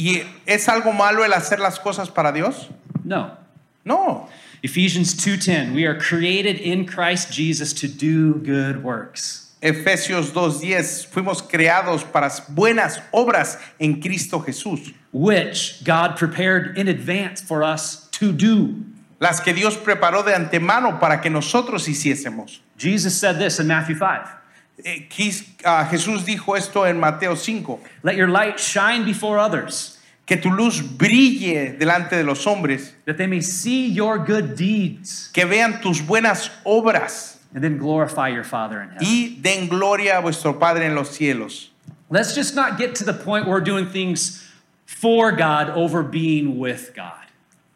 [0.00, 2.70] ¿Y es algo malo el hacer las cosas para Dios?
[3.04, 3.36] No.
[3.84, 4.30] No.
[4.62, 9.52] Ephesians 2:10, we are created in Christ Jesus to do good works.
[9.62, 17.42] Efesios 2.10, fuimos creados para buenas obras en Cristo Jesús, which God prepared in advance
[17.42, 18.76] for us to do.
[19.18, 22.60] las que Dios preparó de antemano para que nosotros hiciésemos.
[22.78, 24.39] Jesus said this in Matthew 5
[24.84, 29.98] Eh, quis- ah, Jesús dijo esto en Mateo 5, Let your light shine before others,
[30.26, 35.30] que tu luz brille delante de los hombres, that they may see your good deeds
[35.32, 39.06] que vean tus buenas obras and then glorify your Father in heaven.
[39.06, 41.70] y den gloria a vuestro Padre en los cielos.
[42.10, 44.42] Let's just not get to the point where we're doing things
[44.86, 47.14] for God over being with God.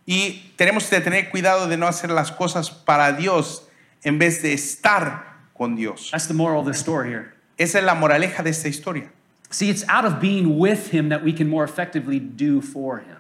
[0.07, 3.63] Y tenemos que tener cuidado de no hacer las cosas para Dios
[4.05, 6.11] en vez de estar con Dios.
[6.11, 7.35] That's the moral of the story here.
[7.59, 9.11] Esa es la moraleja de esta historia.
[9.51, 13.17] See, it's out of being with Him that we can more effectively do for Him.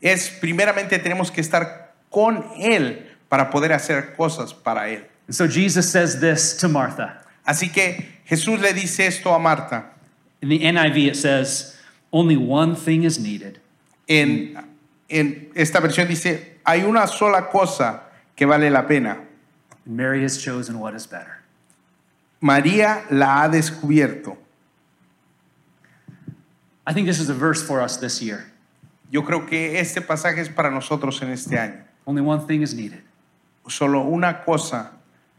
[0.00, 5.04] Es primeramente tenemos que estar con Él para poder hacer cosas para Él.
[5.26, 7.24] And so Jesus says this to Martha.
[7.46, 9.90] Así que Jesús le dice esto a Marta.
[10.40, 11.76] In the NIV, it says,
[12.12, 13.60] Only one thing is needed.
[14.08, 14.56] En,
[15.08, 18.02] en esta versión dice, hay una sola cosa
[18.34, 19.18] que vale la pena.
[19.84, 21.39] And Mary has chosen what is better.
[22.40, 24.36] María la ha descubierto.
[26.86, 28.50] I think this is a verse for us this year.
[29.10, 31.84] Yo creo que este pasaje es para nosotros en este año.
[32.06, 33.02] Only one thing is needed.
[33.68, 34.92] Solo una cosa,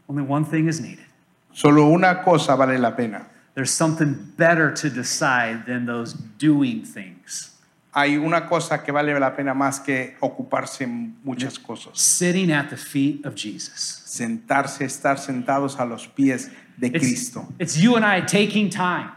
[0.08, 1.04] Only one thing is needed.
[1.52, 3.26] solo una cosa vale la pena.
[3.54, 7.50] There's something better to decide than those doing things.
[7.94, 11.98] Hay una cosa que vale la pena más que ocuparse en muchas cosas.
[12.00, 14.02] Sitting at the feet of Jesus.
[14.06, 17.46] Sentarse, estar sentados a los pies de It's, Cristo.
[17.58, 19.10] it's you and I taking time.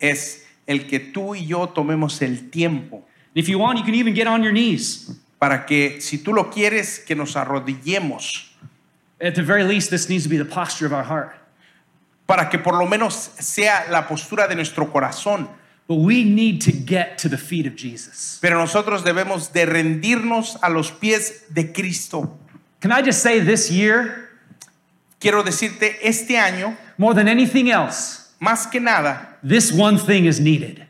[0.00, 3.02] Es el que tú y yo tomemos el tiempo
[3.34, 5.10] If you want, you can even get on your knees.
[5.38, 8.44] para que, si tú lo quieres, que nos arrodillemos,
[9.20, 11.34] At the very least, this needs to be the posture of our heart.
[12.26, 15.48] para que por lo menos sea la postura de nuestro corazón.
[15.86, 18.38] But we need to get to the feet of Jesus.
[18.42, 22.36] Pero nosotros debemos de rendirnos a los pies de Cristo.
[22.80, 24.25] Can I just say this year,
[25.20, 30.38] Quiero decirte, este año, more than anything else, más que nada, this one thing is
[30.40, 30.86] needed.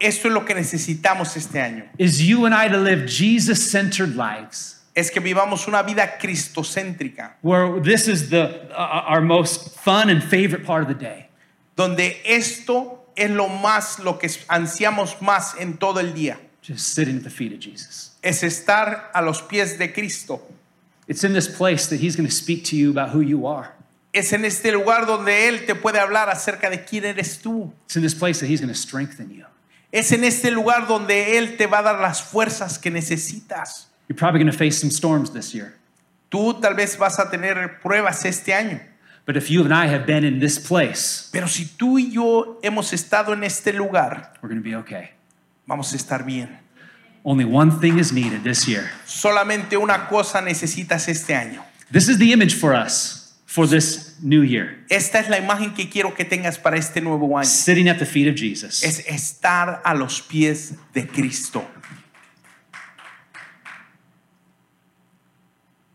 [0.00, 1.84] esto es lo que necesitamos este año.
[1.98, 4.82] Is you and I to live Jesus-centered lives.
[4.94, 10.22] Es que vivamos una vida cristocéntrica, where this is the uh, our most fun and
[10.22, 11.28] favorite part of the day.
[11.76, 16.38] donde esto es lo más, lo que ansiamos más en todo el día.
[16.62, 18.12] Just sitting at the feet of Jesus.
[18.22, 20.40] Es estar a los pies de Cristo.
[21.06, 23.72] It's in this place that he's going to speak to you about who you are.
[24.12, 27.72] Es en este lugar donde Él te puede hablar acerca de quién eres tú.
[27.86, 29.44] It's in this place that he's going to strengthen you.
[29.92, 33.88] Es en este lugar donde Él te va a dar las fuerzas que necesitas.
[34.08, 35.74] You're probably going to face some storms this year.
[36.30, 38.80] Tú tal vez vas a tener pruebas este año.
[39.26, 42.58] But if you and I have been in this place, Pero si tú y yo
[42.62, 45.10] hemos estado en este lugar, we're going to be okay.
[45.66, 46.60] vamos a estar bien.
[47.24, 48.90] Only one thing is needed this year.
[49.06, 51.62] Solamente una cosa necesitas este año.
[51.90, 54.84] This is the image for us for this new year.
[54.90, 57.46] Esta es la imagen que quiero que tengas para este nuevo año.
[57.46, 58.82] Sitting at the feet of Jesus.
[58.82, 61.64] Es estar a los pies de Cristo.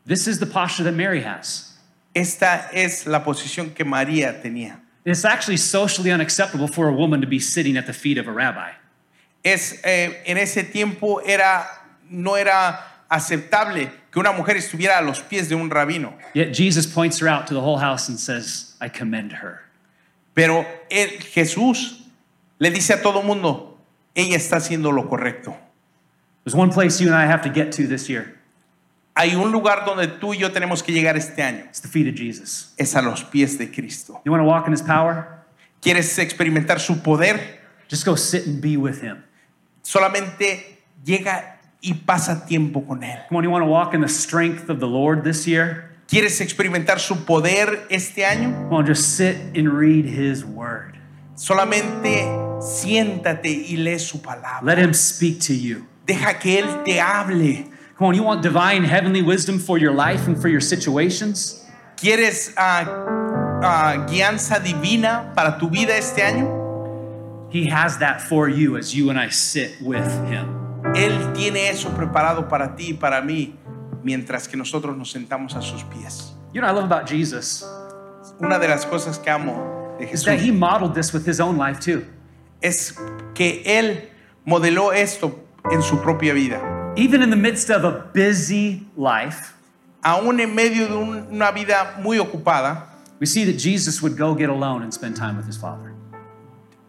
[0.06, 1.78] This is the posture that Mary has.
[2.16, 4.80] Esta es la posición que María tenía.
[5.06, 8.32] It's actually socially unacceptable for a woman to be sitting at the feet of a
[8.32, 8.72] rabbi.
[9.44, 11.66] Es, eh, en ese tiempo era,
[12.10, 16.14] no era aceptable que una mujer estuviera a los pies de un rabino.
[16.34, 19.62] Yet Jesus points her out to the whole house and says, I commend her.
[20.34, 22.06] Pero él- Jesús
[22.60, 23.78] le dice a todo mundo,
[24.16, 25.56] ella está haciendo lo correcto.
[26.44, 28.36] There's one place you and I have to get to this year.
[29.16, 31.66] Hay un lugar donde tú y yo tenemos que llegar este año.
[31.66, 32.74] It's the feet of Jesus.
[32.78, 34.22] Es a los pies de Cristo.
[34.26, 35.44] You want to walk in his power?
[35.82, 37.60] ¿Quieres experimentar su poder?
[37.90, 39.24] Just go sit and be with him.
[39.82, 43.20] Solamente llega y pasa tiempo con Él.
[43.30, 45.90] Come on, you want to walk in the strength of the Lord this year?
[46.08, 48.52] ¿Quieres experimentar su poder este año?
[48.68, 50.98] Come on, just sit and read his word.
[51.36, 52.26] Solamente
[52.62, 54.64] siéntate y lee su palabra.
[54.64, 55.86] Let him speak to you.
[56.06, 57.70] Deja que Él te hable.
[57.96, 61.66] Come on, you want divine heavenly wisdom for your life and for your situations?
[61.96, 66.59] ¿Quieres ah, ah, guianza divina para tu vida este año?
[67.52, 70.48] He has that for you as you and I sit with him.
[70.96, 73.56] Él tiene eso preparado para ti y para mí
[74.04, 76.32] mientras que nosotros nos sentamos a sus pies.
[76.54, 77.64] You know I love about Jesus
[78.40, 81.58] Una de las cosas que amo de is that he modeled this with his own
[81.58, 82.06] life too.
[82.62, 82.96] es
[83.34, 84.10] que Él
[84.46, 85.40] modeló esto
[85.72, 86.94] en su propia vida.
[86.96, 89.54] Even in the midst of a busy life,
[90.02, 92.88] Aún en medio de una vida muy ocupada,
[93.20, 95.89] we see that Jesus would go get alone and spend time with his Father.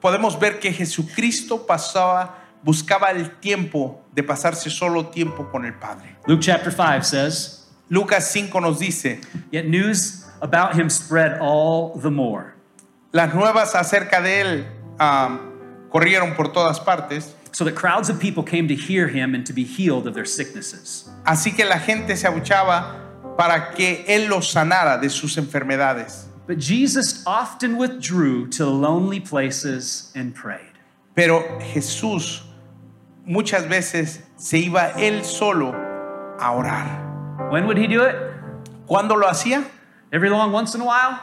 [0.01, 6.17] Podemos ver que Jesucristo pasaba, buscaba el tiempo de pasarse solo tiempo con el Padre.
[6.27, 12.11] Luke chapter 5 says, Lucas 5 nos dice, Yet news about him spread all the
[12.11, 12.55] more,
[13.13, 14.67] las nuevas acerca de Él
[14.99, 15.41] ah,
[15.91, 19.53] corrieron por todas partes, so that crowds of people came to hear him and to
[19.53, 21.11] be healed of their sicknesses.
[21.25, 26.30] así que la gente se abuchaba para que Él los sanara de sus enfermedades.
[26.51, 30.81] But Jesus often withdrew to lonely places and prayed.
[31.15, 32.43] Pero Jesús
[33.25, 35.71] muchas veces se iba él solo
[36.41, 37.53] a orar.
[37.53, 38.17] When would he do it?
[38.89, 39.65] ¿Cuándo lo hacía?
[40.13, 41.21] Every long once in a while?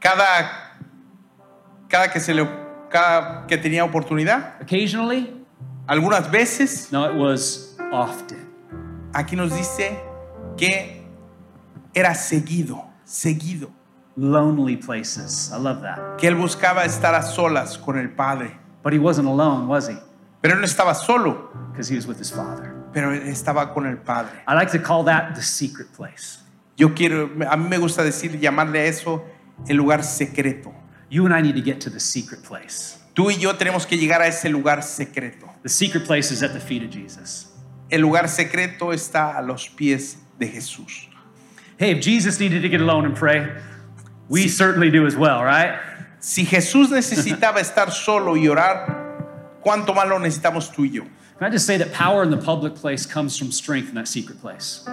[0.00, 0.48] Cada,
[1.88, 2.46] cada que se le,
[2.88, 4.62] cada que tenía oportunidad.
[4.62, 5.44] Occasionally?
[5.88, 6.92] Algunas veces.
[6.92, 8.46] No, it was often.
[9.12, 9.98] Aquí nos dice
[10.56, 11.04] que
[11.92, 13.81] era seguido, seguido.
[14.16, 15.50] Lonely places.
[15.52, 16.18] I love that.
[16.18, 18.58] Que él buscaba estar a solas con el Padre.
[18.82, 19.96] But he wasn't alone, was he?
[20.42, 22.74] Pero él no estaba solo, Because he was with his father.
[22.92, 24.32] pero él estaba con el Padre.
[24.46, 26.40] I like to call that the secret place.
[26.76, 29.22] Yo quiero, a mí me gusta decir, llamarle a eso
[29.68, 30.74] el lugar secreto.
[31.08, 32.98] You and I need to get to the secret place.
[33.14, 35.46] Tú y yo tenemos que llegar a ese lugar secreto.
[35.62, 37.46] The secret place is at the feet of Jesus.
[37.90, 41.08] El lugar secreto está a los pies de Jesús.
[41.78, 43.46] Hey, if Jesus needed to get alone and pray,
[44.28, 45.78] we certainly do as well, right?
[46.20, 51.04] Si Jesús necesitaba estar solo y orar, ¿cuánto más lo necesitamos tú y yo?
[51.38, 54.06] Can I just say that power in the public place comes from strength in that
[54.06, 54.84] secret place?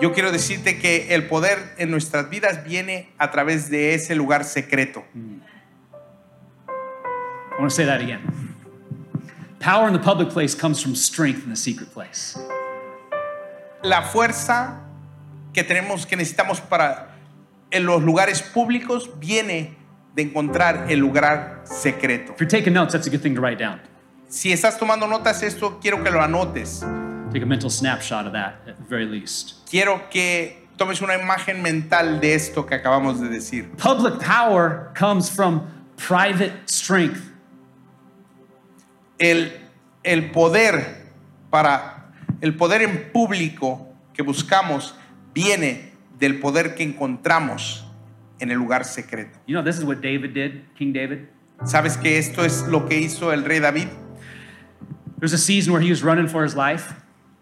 [0.00, 4.44] Yo quiero decirte que el poder en nuestras vidas viene a través de ese lugar
[4.44, 5.04] secreto.
[5.16, 5.40] Mm.
[6.68, 8.54] I want to say that again.
[9.60, 12.36] Power in the public place comes from strength in the secret place.
[13.82, 14.80] La fuerza
[15.54, 17.15] que tenemos, que necesitamos para
[17.76, 19.76] en los lugares públicos viene
[20.14, 22.32] de encontrar el lugar secreto.
[22.32, 23.80] If you're taking notes, that's a good thing to write down.
[24.28, 26.80] Si estás tomando notas, esto quiero que lo anotes.
[27.32, 29.66] Take a mental snapshot of that at the very least.
[29.70, 33.70] Quiero que tomes una imagen mental de esto que acabamos de decir.
[33.76, 37.32] Public power comes from private strength.
[39.18, 39.52] El,
[40.02, 41.06] el poder
[41.50, 44.94] para el poder en público que buscamos
[45.32, 47.84] viene del poder que encontramos
[48.38, 49.38] en el lugar secreto.
[49.46, 51.28] You know, this is what David did, King David.
[51.64, 53.88] ¿Sabes que esto es lo que hizo el rey David?
[55.18, 56.92] There's a season where he was running for his life,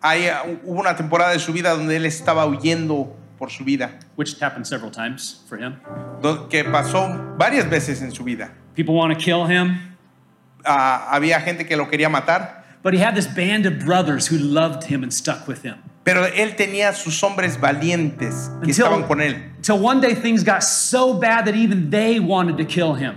[0.00, 3.98] Hay, uh, hubo una temporada de su vida donde él estaba huyendo por su vida,
[4.16, 5.80] which happened several times for him.
[6.50, 8.52] que pasó varias veces en su vida.
[8.74, 9.96] People want to kill him,
[10.66, 14.38] Ah, había gente que lo quería matar, but he had this band of brothers who
[14.38, 15.76] loved him and stuck with him.
[16.04, 19.52] Pero él tenía sus hombres valientes que Until- estaban con él.
[19.62, 23.14] Till one day things got so bad that even they wanted to kill him.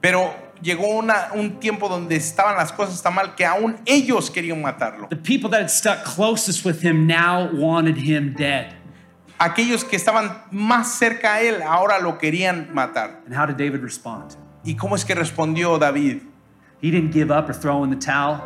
[0.00, 4.60] Pero llegó una- un tiempo donde estaban las cosas tan mal que aún ellos querían
[4.60, 5.08] matarlo.
[5.08, 8.74] The people that had stuck closest with him now wanted him dead.
[9.38, 13.22] Aquellos que estaban más cerca a él ahora lo querían matar.
[13.26, 14.36] And how did David respond?
[14.64, 16.18] ¿Y cómo es que respondió David?
[16.80, 18.40] He didn't give up or throw in the towel.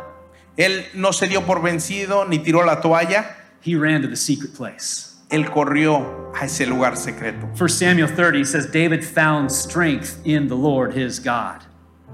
[0.55, 3.35] Él no se dio por vencido ni tiró la toalla.
[3.61, 5.15] He ran to the secret place.
[5.29, 7.47] Él corrió a ese lugar secreto.
[7.57, 11.63] 1 Samuel 30 says David found strength in the Lord his God.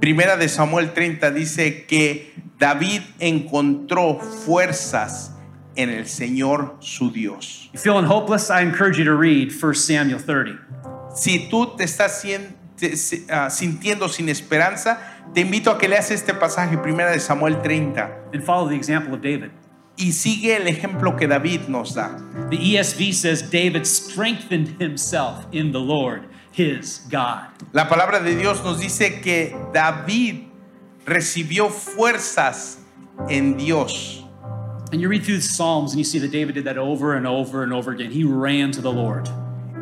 [0.02, 5.32] Primera de Samuel 30 dice que David encontró fuerzas
[5.76, 7.70] en el Señor su Dios.
[7.74, 8.50] You feeling hopeless?
[8.50, 10.60] I encourage you to read 1 Samuel 30.
[11.16, 14.98] Si tú te estás sien- te- se- ah, sintiendo sin esperanza,
[15.34, 19.14] te invito a que leas este pasaje, Primera de Samuel 30, and follow the example
[19.14, 19.52] of David.
[19.96, 22.18] Y sigue el ejemplo que David nos da.
[22.50, 27.48] The ESV says David strengthened himself in the Lord his God.
[27.74, 30.48] La palabra de Dios nos dice que David
[31.06, 32.80] recibió fuerzas
[33.30, 34.24] en Dios.
[34.92, 37.26] And you read through the Psalms and you see that David did that over and
[37.26, 38.12] over and over again.
[38.12, 39.28] He ran to the Lord.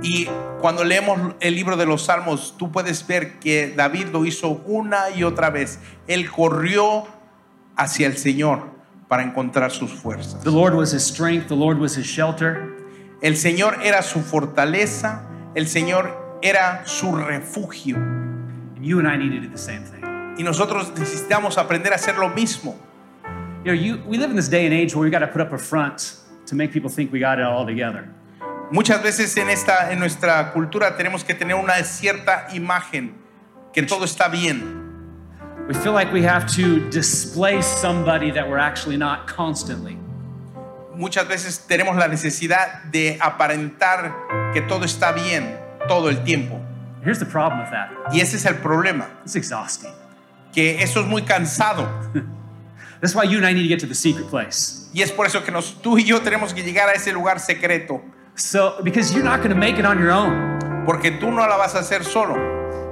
[0.04, 0.28] Y
[0.62, 5.12] cuando leemos el libro de los Salmos, tú puedes ver que David lo hizo una
[5.15, 5.80] y otra vez.
[6.08, 7.06] Él corrió
[7.76, 8.81] hacia el Señor
[9.12, 10.41] para encontrar sus fuerzas.
[10.41, 12.78] The Lord was his strength, the Lord was his shelter.
[13.21, 17.97] El Señor era su fortaleza, el Señor era su refugio.
[17.97, 20.02] And you and I need to do the same thing.
[20.38, 22.77] Y nosotros necesitamos aprender a hacer lo mismo.
[23.65, 25.42] You know, you, we live in this day and age where we got to put
[25.42, 26.15] up a front
[26.46, 28.08] to make people think we got it all together.
[28.71, 33.15] Muchas veces en, esta, en nuestra cultura tenemos que tener una cierta imagen,
[33.73, 34.81] que todo está bien.
[35.68, 39.98] We feel like we have to display somebody that we're actually not constantly.
[40.96, 44.14] Muchas veces tenemos la necesidad de aparentar
[44.54, 45.58] que todo está bien
[45.88, 46.60] todo el tiempo.
[47.04, 49.92] Here's the problem with that Y ese es el problema, it's exhausting.
[50.54, 51.88] que eso es muy cansado.
[53.02, 54.90] That's why you and I need to get to the secret place.
[54.94, 57.40] Y es por eso que nos, tú y yo tenemos que llegar a ese lugar
[57.40, 58.02] secreto,
[58.36, 60.60] So, because you're not going to make it on your own.
[60.86, 62.36] porque tú no la vas a hacer solo.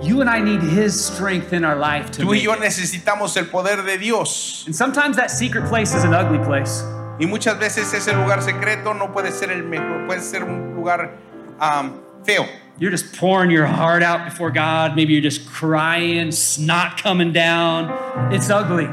[0.02, 2.60] You and I need His strength in our life to Tú y yo it.
[2.60, 4.64] necesitamos el poder de Dios.
[4.66, 6.84] And sometimes that secret place is an ugly place.
[7.20, 11.12] Y muchas veces ese lugar secreto no puede ser el mejor, puede ser un lugar
[11.60, 12.45] am, feo.
[12.78, 14.95] You're just pouring your heart out before God.
[14.95, 17.91] Maybe you're just crying, snot coming down.
[18.32, 18.88] It's ugly.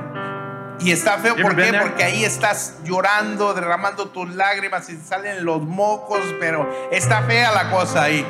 [0.81, 1.73] Y está feo, ¿por qué?
[1.73, 7.71] Porque ahí estás llorando, derramando tus lágrimas y salen los mocos, pero está fea la
[7.71, 8.27] cosa ahí.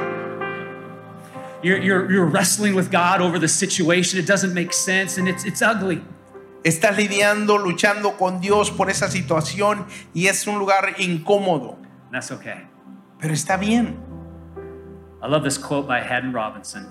[1.62, 4.18] You're, you're, you're wrestling with God over the situation.
[4.18, 6.02] It doesn't make sense and it's, it's ugly.
[6.62, 11.76] Estás lidiando, luchando con Dios por esa situación y es un lugar incómodo,
[12.06, 12.66] And that's okay.
[13.20, 13.96] pero está bien.
[15.22, 16.86] I love this quote by Haddon Robinson.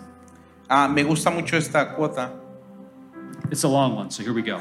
[0.70, 2.32] Ah, me gusta mucho esta cuota.
[3.52, 4.60] It's a long one, so here we go.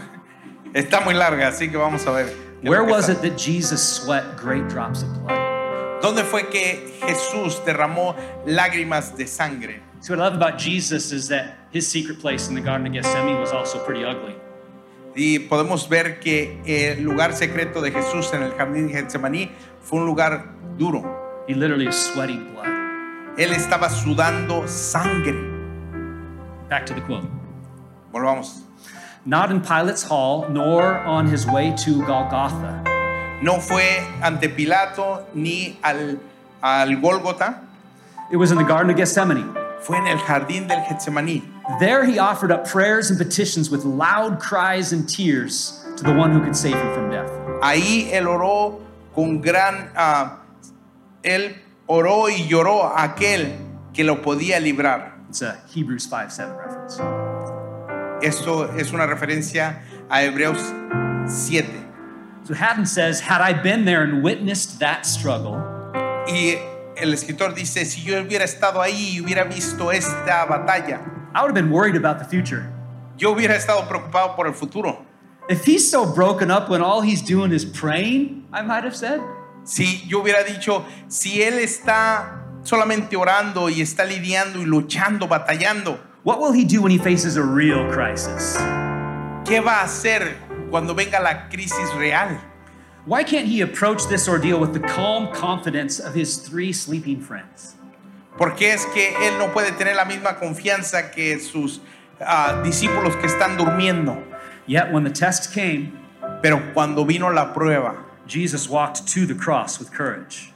[0.74, 2.26] Está muy larga, así que vamos a ver.
[2.62, 6.00] Where was it that Jesus sweat great drops of blood?
[6.02, 8.14] ¿Dónde fue que Jesús derramó
[8.46, 9.80] lágrimas de sangre?
[10.04, 12.92] See, what I love about Jesus is that his secret place in the Garden of
[12.92, 14.34] Gethsemane was also pretty ugly.
[15.16, 19.50] Y podemos ver que el lugar secreto de Jesús en el jardín de Getsemaní
[19.80, 21.02] fue un lugar duro.
[21.48, 22.66] He literally is sweating blood.
[23.38, 25.40] Él estaba sudando sangre.
[26.68, 27.26] Back to the quote.
[28.12, 28.60] Volvamos.
[29.24, 32.84] Not in Pilate's hall, nor on his way to Golgotha.
[33.40, 36.18] No fue ante Pilato ni al,
[36.62, 37.62] al Gólgota,
[38.30, 39.63] It was in the Garden of Gethsemane.
[39.84, 41.42] Fue en el jardín del Getsemaní.
[41.78, 46.32] There he offered up prayers and petitions with loud cries and tears to the one
[46.32, 47.30] who could save him from death.
[47.62, 48.80] Ahí él oró
[49.14, 50.40] con gran, ah,
[51.22, 51.56] él
[51.86, 53.58] oró y lloró a aquel
[53.92, 55.12] que lo podía librar.
[55.28, 57.00] It's a Hebrews 5 7 reference.
[58.22, 60.58] Esto es una referencia a Hebreos
[61.26, 61.66] 7.
[62.44, 65.56] So Haddon says, Had I been there and witnessed that struggle,
[66.26, 66.58] Y
[66.96, 71.00] el escritor dice, si yo hubiera estado ahí y hubiera visto esta batalla,
[71.34, 72.68] I would have been worried about the future.
[73.16, 75.04] yo hubiera estado preocupado por el futuro.
[75.48, 79.20] If he's so broken up when all he's doing is praying, I might have said,
[79.64, 85.98] Si yo hubiera dicho, si él está solamente orando y está lidiando y luchando, batallando,
[86.22, 88.56] what will he do when he faces a real crisis?
[89.44, 90.36] ¿qué va a hacer
[90.70, 92.40] cuando venga la crisis real?
[93.06, 97.74] Why can't he approach this ordeal with the calm confidence of his three sleeping friends?
[98.38, 101.80] Porque es que él no puede tener la misma confianza que sus
[102.20, 104.22] ah, discípulos que están durmiendo.
[104.66, 105.92] Yet when the test came,
[106.42, 110.52] Pero cuando vino la prueba, Jesus walked to the cross with courage,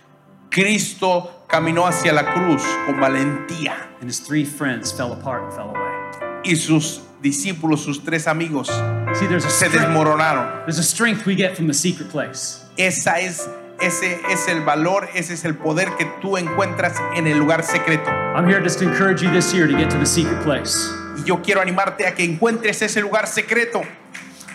[0.50, 5.70] Cristo caminó hacia la cruz con valentía and his three friends fell apart and fell
[5.70, 6.42] away.
[6.44, 8.68] y sus discípulos, sus tres amigos,
[9.14, 10.64] See, there's a se desmoronaron.
[10.66, 12.64] there's a strength we get from the secret place.
[12.76, 13.48] Esa es,
[13.80, 18.10] ese es el valor, ese es el poder que tú encuentras en el lugar secreto.
[18.34, 20.88] I'm here just to encourage you this year to get to the secret place.
[21.16, 23.82] Y yo quiero animarte a que encuentres ese lugar secreto.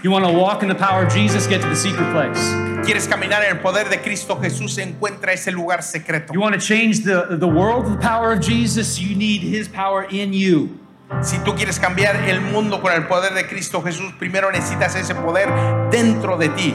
[0.03, 2.37] You want to walk in the power of Jesus, get to the secret place.
[2.85, 6.33] Quieres caminar en el poder de Cristo Jesús, encuentra ese lugar secreto.
[6.33, 9.69] You want to change the, the world with the power of Jesus, you need his
[9.69, 10.77] power in you.
[11.21, 15.15] Si tú quieres cambiar el mundo con el poder de Cristo Jesús, primero necesitas ese
[15.15, 15.49] poder
[15.89, 16.73] dentro de ti.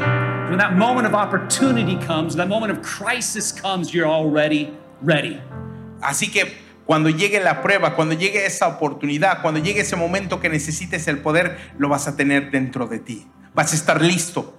[0.48, 4.72] When that moment of opportunity comes, that moment of crisis comes, you're already
[5.02, 5.38] ready.
[6.00, 6.44] Así que
[6.86, 11.18] cuando llegue la prueba, cuando llegue esa oportunidad, cuando llegue ese momento que necesites el
[11.18, 13.26] poder, lo vas a tener dentro de ti.
[13.54, 14.54] Vas a estar listo.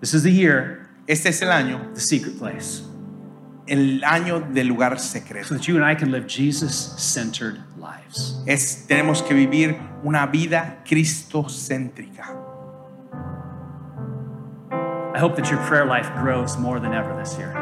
[0.00, 2.82] This is the year, Este es el año, the secret place,
[3.66, 5.48] el año del lugar so secreto.
[5.54, 8.42] that you and I can live Jesus centered lives.
[8.46, 12.24] Es, tenemos que vivir una vida cristocéntrica.
[15.14, 17.52] I hope that your prayer life grows more than ever this year.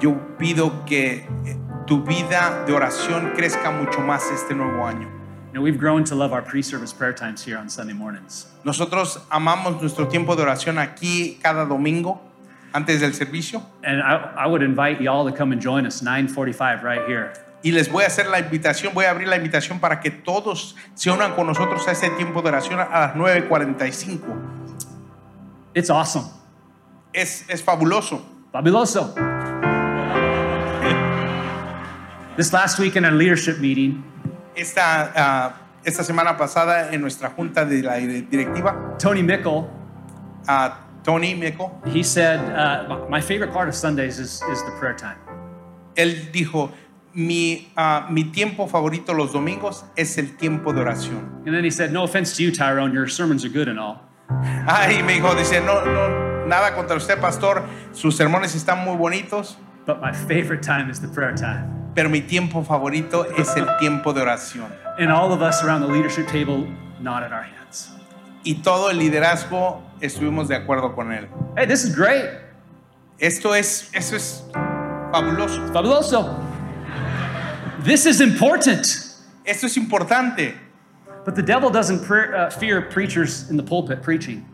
[0.00, 1.56] Yo pido que eh,
[1.86, 5.08] tu vida de oración crezca mucho más este nuevo año.
[5.46, 8.46] You know, we've grown to love our pre service prayer times here on Sunday mornings.
[8.64, 12.20] Nosotros amamos nuestro tiempo de oración aquí cada domingo
[12.74, 16.84] antes del servicio And I, I would invite y'all to come and join us 945
[16.84, 17.32] right here.
[17.62, 20.76] Y les voy a hacer la invitación, voy a abrir la invitación para que todos
[20.94, 24.20] se unan con nosotros a ese tiempo de oración a las 9.45.
[25.74, 26.26] It's awesome.
[27.12, 28.24] Es, es fabuloso.
[28.52, 29.14] Fabuloso.
[32.36, 34.04] this last week in our leadership meeting,
[34.54, 35.54] Esta, ah,
[35.84, 39.68] esta semana pasada en nuestra junta de la directiva, Tony Mickle,
[40.48, 44.94] a Tony Meco, he said, uh, My favorite part of Sundays is, is the prayer
[44.94, 45.16] time.
[45.98, 46.70] él dijo,
[47.14, 51.42] mi, ah, mi tiempo favorito los domingos es el tiempo de oración.
[51.46, 54.00] And then he said, No offense to you, Tyrone, your sermons are good and all.
[54.66, 59.56] Ay, me dijo, dice, no, no, nada contra usted, pastor, sus sermones están muy bonitos,
[59.86, 61.92] But my favorite time is the prayer time.
[61.94, 64.70] pero mi tiempo favorito es el tiempo de oración.
[64.98, 66.66] And all of us around the leadership table
[67.00, 67.90] nodded our heads.
[68.44, 71.26] Y todo el liderazgo estuvimos de acuerdo con él.
[71.56, 72.28] Hey, this is great.
[73.18, 74.44] Esto es, eso es
[75.10, 75.72] fabuloso.
[75.72, 76.36] Fabuloso.
[77.80, 78.86] This is important.
[79.46, 80.54] Esto es importante.
[81.24, 84.44] But the devil doesn't pre- uh, fear preachers in the pulpit preaching.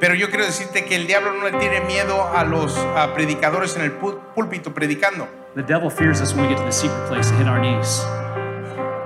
[0.00, 3.76] Pero yo quiero decirte que el diablo no le tiene miedo a los a predicadores
[3.76, 5.28] en el púlpito predicando.
[5.54, 8.02] The devil fears us when we get to the secret place and hit our knees.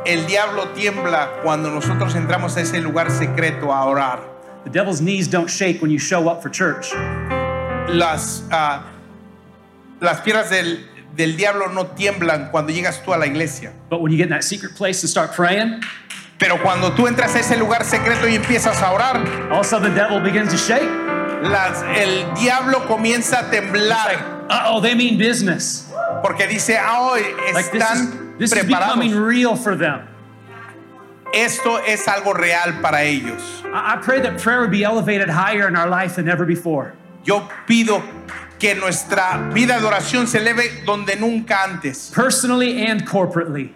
[0.07, 4.21] El diablo tiembla cuando nosotros entramos a ese lugar secreto a orar.
[4.63, 6.93] The devil's knees don't shake when you show up for church.
[7.89, 8.85] Las, ah,
[10.01, 10.87] las piernas del,
[11.17, 13.73] del diablo no tiemblan cuando llegas tú a la iglesia.
[13.91, 15.81] But when you get in that secret place and start praying,
[16.39, 19.17] Pero cuando tú entras a ese lugar secreto y empiezas a orar,
[19.51, 20.83] all of a sudden the devil begins to shake.
[21.43, 25.87] las- el diablo comienza a Like, temblar uh oh, they mean business.
[26.23, 27.23] porque dice, ah, hoy
[27.55, 29.27] Like this is, están this is becoming preparados.
[29.27, 30.01] real for them.
[31.33, 33.63] Esto es algo real para ellos.
[33.73, 36.93] I, I pray that prayer would be elevated higher in our life than ever before.
[37.25, 38.03] Yo pido
[38.59, 43.73] que nuestra vida de oración se eleve donde nunca antes, personally and corporately.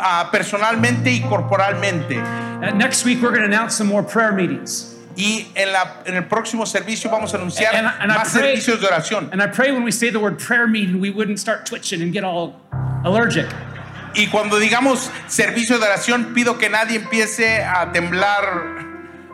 [0.00, 2.16] ah, personalmente y corporalmente.
[2.18, 4.90] Uh, next week, we're going to announce some more prayer meetings.
[5.16, 8.56] Y en, la, en el próximo servicio vamos a anunciar And I- and más pray-
[8.56, 9.28] servicios de oración.
[9.32, 12.12] And I pray when we say the word prayer meeting, we wouldn't start twitching and
[12.12, 12.54] get all
[13.04, 13.46] allergic.
[14.16, 18.83] Y cuando digamos servicio de oración, pido que nadie empiece a temblar.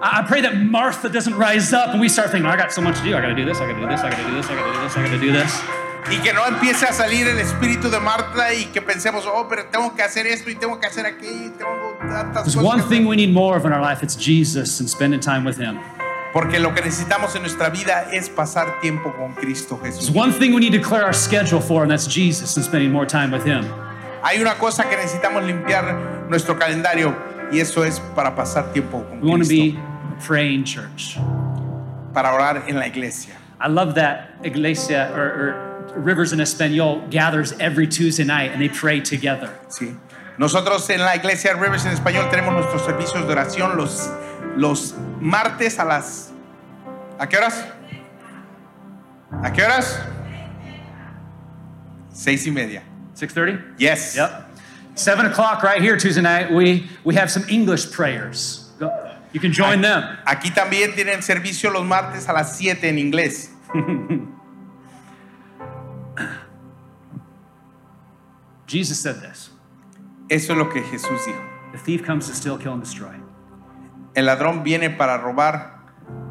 [0.02, 2.98] I pray that Martha doesn't rise up and we start thinking, I got so much
[2.98, 3.14] to do.
[3.14, 4.46] I got to do this, I got to do this, I got to do this,
[4.48, 5.60] I got to do this, I got to do this.
[6.10, 9.66] Y que no empiece a salir el espíritu de Marta y que pensemos, oh, pero
[9.66, 12.64] tengo que hacer esto y tengo que hacer aquello tengo tantas There's cosas.
[12.64, 15.58] one thing we need more of in our life it's Jesus and spending time with
[15.58, 15.78] Him.
[16.32, 20.54] Porque lo que necesitamos en nuestra vida es pasar tiempo con Cristo There's one thing
[20.54, 23.44] we need to clear our schedule for, and that's Jesus and spending more time with
[23.44, 23.66] Him.
[24.22, 27.14] Hay una cosa que necesitamos limpiar nuestro calendario
[27.52, 29.80] y eso es para pasar tiempo con We Cristo,
[30.20, 31.18] praying church.
[32.12, 33.34] para orar en la iglesia.
[33.60, 38.68] I love that Iglesia or, or Rivers in Espanol gathers every Tuesday night and they
[38.68, 39.50] pray together.
[39.68, 39.96] Sí.
[40.38, 44.08] Nosotros en la iglesia Rivers en español tenemos nuestros servicios de oración los,
[44.56, 46.32] los martes a las...
[47.18, 47.64] ¿A qué horas?
[49.42, 49.98] ¿A qué horas?
[52.12, 52.82] Seis y media.
[53.14, 53.78] 6:30.
[53.78, 54.16] Yes.
[54.16, 54.46] Yep.
[54.94, 56.50] Seven o'clock right here Tuesday night.
[56.50, 58.59] We we have some English prayers.
[59.32, 60.02] You can join them.
[60.24, 63.50] Aquí también tienen servicio los martes a las 7 en inglés.
[68.66, 69.50] Jesus said this:
[70.28, 71.40] Eso es lo que Jesús dijo.
[71.72, 73.14] The thief comes to steal, kill, and destroy.
[74.14, 75.78] El ladrón viene para robar,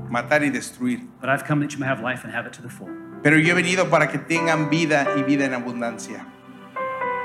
[0.10, 1.08] matar y destruir.
[1.22, 2.90] But I've come that you may have life and have it to the full.
[3.24, 6.26] Pero yo he venido para que tengan vida y vida en abundancia.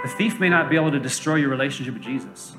[0.05, 2.57] The thief may not be able to destroy your relationship with Jesus,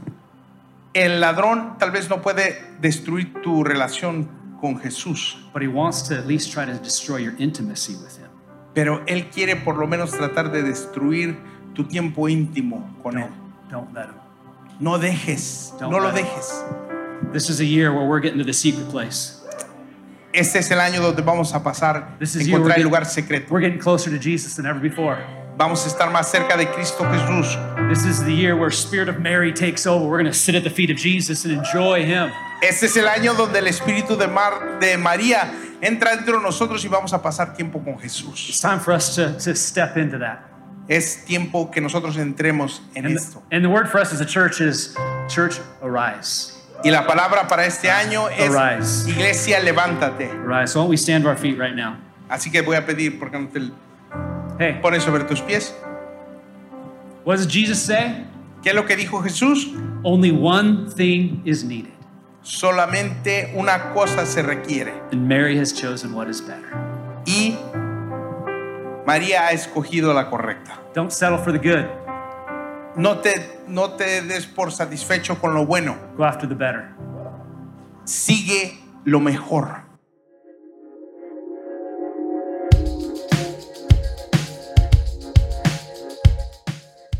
[0.96, 4.30] El ladrón tal vez no puede destruir tu relación
[4.62, 8.30] con Jesús, but he wants to at least try to destroy your intimacy with him.
[8.74, 11.38] pero él quiere por lo menos tratar de destruir
[11.74, 13.30] tu tiempo íntimo con él.
[13.70, 14.16] Don't, let him.
[14.80, 16.16] No dejes, Don't no lo him.
[16.16, 16.64] dejes.
[17.34, 19.42] This is a year where we're getting to the secret place.
[20.34, 23.48] Este es el año donde vamos a pasar, This is encontrar el lugar secreto.
[23.54, 25.18] we're getting closer to Jesus than ever before.
[25.58, 27.58] Vamos a estar más cerca de Cristo Jesús.
[27.90, 30.06] This is the year where Spirit of Mary takes over.
[30.06, 32.32] We're going to sit at the feet of Jesus and enjoy Him.
[32.62, 36.84] Este es el año donde el Espíritu de, Mar, de María entra dentro de nosotros
[36.84, 38.50] y vamos a pasar tiempo con Jesús.
[38.50, 40.40] It's time for us to, to step into that.
[40.90, 43.42] Es tiempo que nosotros entremos en And esto.
[43.50, 44.96] the, and the word for us as a church is
[45.30, 46.54] church arise.
[46.84, 49.10] Y la palabra para este año es Arise.
[49.10, 50.30] Iglesia, levántate.
[50.32, 50.74] Arise.
[50.74, 51.98] So why don't we stand to our feet right now?
[52.30, 53.72] Así que voy a pedir, ¿por qué no te
[54.60, 55.74] Hey, pones sobre tus pies?
[57.26, 58.26] What does Jesus say?
[58.64, 59.68] ¿Qué es lo que dijo Jesús?
[60.04, 61.92] Only one thing is needed.
[62.42, 64.94] Solamente una cosa se requiere.
[65.12, 66.70] And Mary has chosen what is better.
[67.26, 67.58] Y
[69.06, 70.80] María ha escogido la correcta.
[70.94, 71.86] Don't settle for the good,
[72.98, 75.98] No te, no te des por satisfecho con lo bueno.
[76.16, 76.92] go after the better.
[78.06, 79.85] Sigue lo mejor.